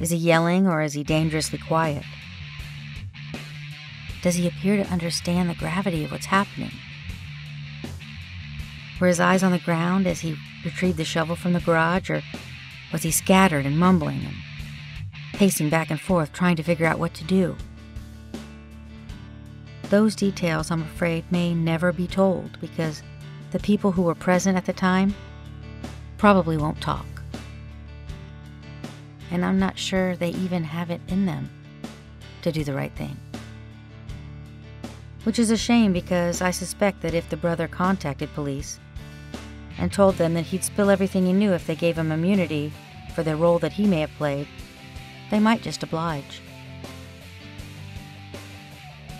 Is 0.00 0.10
he 0.10 0.16
yelling 0.16 0.66
or 0.66 0.82
is 0.82 0.94
he 0.94 1.04
dangerously 1.04 1.58
quiet? 1.58 2.04
Does 4.22 4.36
he 4.36 4.48
appear 4.48 4.76
to 4.76 4.90
understand 4.90 5.50
the 5.50 5.54
gravity 5.54 6.04
of 6.04 6.12
what's 6.12 6.26
happening? 6.26 6.72
Were 9.02 9.08
his 9.08 9.18
eyes 9.18 9.42
on 9.42 9.50
the 9.50 9.58
ground 9.58 10.06
as 10.06 10.20
he 10.20 10.36
retrieved 10.64 10.96
the 10.96 11.04
shovel 11.04 11.34
from 11.34 11.54
the 11.54 11.60
garage, 11.60 12.08
or 12.08 12.22
was 12.92 13.02
he 13.02 13.10
scattered 13.10 13.66
and 13.66 13.76
mumbling 13.76 14.20
and 14.24 14.36
pacing 15.32 15.70
back 15.70 15.90
and 15.90 16.00
forth, 16.00 16.32
trying 16.32 16.54
to 16.54 16.62
figure 16.62 16.86
out 16.86 17.00
what 17.00 17.12
to 17.14 17.24
do? 17.24 17.56
Those 19.90 20.14
details, 20.14 20.70
I'm 20.70 20.82
afraid, 20.82 21.24
may 21.32 21.52
never 21.52 21.92
be 21.92 22.06
told 22.06 22.60
because 22.60 23.02
the 23.50 23.58
people 23.58 23.90
who 23.90 24.02
were 24.02 24.14
present 24.14 24.56
at 24.56 24.66
the 24.66 24.72
time 24.72 25.16
probably 26.16 26.56
won't 26.56 26.80
talk. 26.80 27.06
And 29.32 29.44
I'm 29.44 29.58
not 29.58 29.80
sure 29.80 30.14
they 30.14 30.30
even 30.30 30.62
have 30.62 30.92
it 30.92 31.00
in 31.08 31.26
them 31.26 31.50
to 32.42 32.52
do 32.52 32.62
the 32.62 32.72
right 32.72 32.94
thing. 32.94 33.16
Which 35.24 35.40
is 35.40 35.50
a 35.50 35.56
shame 35.56 35.92
because 35.92 36.40
I 36.40 36.52
suspect 36.52 37.00
that 37.02 37.14
if 37.14 37.28
the 37.30 37.36
brother 37.36 37.66
contacted 37.66 38.32
police 38.32 38.78
and 39.78 39.92
told 39.92 40.16
them 40.16 40.34
that 40.34 40.46
he'd 40.46 40.64
spill 40.64 40.90
everything 40.90 41.26
he 41.26 41.32
knew 41.32 41.52
if 41.52 41.66
they 41.66 41.74
gave 41.74 41.98
him 41.98 42.12
immunity 42.12 42.72
for 43.14 43.22
the 43.22 43.36
role 43.36 43.58
that 43.58 43.72
he 43.72 43.86
may 43.86 44.00
have 44.00 44.10
played, 44.16 44.46
they 45.30 45.38
might 45.38 45.62
just 45.62 45.82
oblige. 45.82 46.40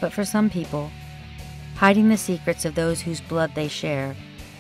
But 0.01 0.13
for 0.13 0.25
some 0.25 0.51
people, 0.51 0.91
hiding 1.77 2.09
the 2.09 2.17
secrets 2.17 2.65
of 2.65 2.75
those 2.75 3.01
whose 3.01 3.21
blood 3.21 3.55
they 3.55 3.69
share 3.69 4.17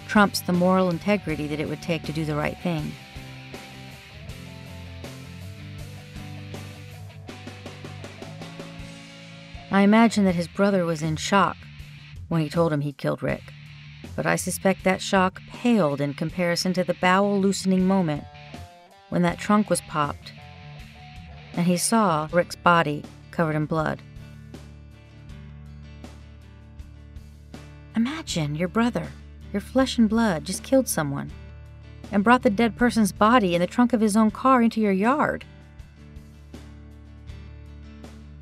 trumps 0.06 0.40
the 0.40 0.52
moral 0.52 0.90
integrity 0.90 1.46
that 1.46 1.60
it 1.60 1.68
would 1.68 1.82
take 1.82 2.02
to 2.04 2.12
do 2.12 2.24
the 2.24 2.36
right 2.36 2.58
thing. 2.62 2.92
I 9.70 9.80
imagine 9.80 10.26
that 10.26 10.34
his 10.34 10.48
brother 10.48 10.84
was 10.84 11.02
in 11.02 11.16
shock 11.16 11.56
when 12.28 12.42
he 12.42 12.50
told 12.50 12.74
him 12.74 12.82
he'd 12.82 12.98
killed 12.98 13.22
Rick, 13.22 13.42
but 14.16 14.26
I 14.26 14.36
suspect 14.36 14.84
that 14.84 15.00
shock 15.00 15.40
paled 15.48 16.00
in 16.00 16.14
comparison 16.14 16.72
to 16.74 16.84
the 16.84 16.94
bowel 16.94 17.40
loosening 17.40 17.86
moment 17.86 18.24
when 19.08 19.22
that 19.22 19.38
trunk 19.38 19.70
was 19.70 19.80
popped 19.82 20.32
and 21.54 21.66
he 21.66 21.76
saw 21.76 22.28
Rick's 22.32 22.56
body 22.56 23.02
covered 23.30 23.56
in 23.56 23.66
blood. 23.66 24.00
Imagine 27.94 28.54
your 28.54 28.68
brother, 28.68 29.08
your 29.52 29.60
flesh 29.60 29.98
and 29.98 30.08
blood, 30.08 30.44
just 30.44 30.62
killed 30.62 30.88
someone 30.88 31.30
and 32.10 32.24
brought 32.24 32.42
the 32.42 32.50
dead 32.50 32.76
person's 32.76 33.12
body 33.12 33.54
in 33.54 33.60
the 33.60 33.66
trunk 33.66 33.92
of 33.92 34.00
his 34.00 34.16
own 34.16 34.30
car 34.30 34.62
into 34.62 34.80
your 34.80 34.92
yard. 34.92 35.44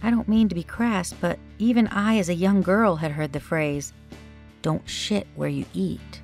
I 0.03 0.11
don't 0.11 0.29
mean 0.29 0.49
to 0.49 0.55
be 0.55 0.63
crass, 0.63 1.13
but 1.13 1.39
even 1.59 1.87
I, 1.89 2.19
as 2.19 2.29
a 2.29 2.35
young 2.35 2.63
girl, 2.63 2.97
had 2.97 3.13
heard 3.13 3.33
the 3.33 3.41
phrase, 3.41 3.93
don't 4.63 4.89
shit 4.89 5.27
where 5.37 5.49
you 5.49 5.65
eat. 5.75 6.21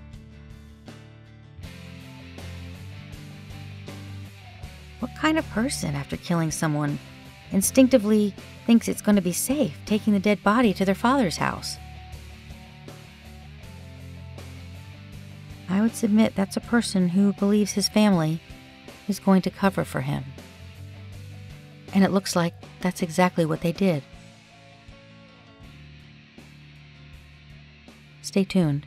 What 5.01 5.15
kind 5.17 5.39
of 5.39 5.49
person, 5.51 5.95
after 5.95 6.17
killing 6.17 6.51
someone, 6.51 6.99
instinctively 7.53 8.35
thinks 8.67 8.89
it's 8.89 9.03
going 9.03 9.17
to 9.17 9.23
be 9.23 9.33
safe 9.33 9.77
taking 9.87 10.13
the 10.13 10.19
dead 10.19 10.43
body 10.43 10.73
to 10.75 10.85
their 10.85 10.95
father's 10.95 11.37
house? 11.37 11.77
I 15.69 15.81
would 15.81 15.95
submit 15.95 16.35
that's 16.35 16.57
a 16.57 16.61
person 16.61 17.11
who 17.11 17.33
believes 17.35 17.73
his 17.73 17.89
family 17.89 18.41
is 19.09 19.19
going 19.19 19.43
to 19.43 19.51
cover 19.51 19.85
for 19.85 20.01
him. 20.01 20.25
And 21.93 22.05
it 22.05 22.13
looks 22.13 22.35
like 22.35 22.55
that's 22.81 23.03
exactly 23.03 23.45
what 23.45 23.61
they 23.61 23.73
did. 23.73 24.03
Stay 28.37 28.45
tuned. 28.45 28.87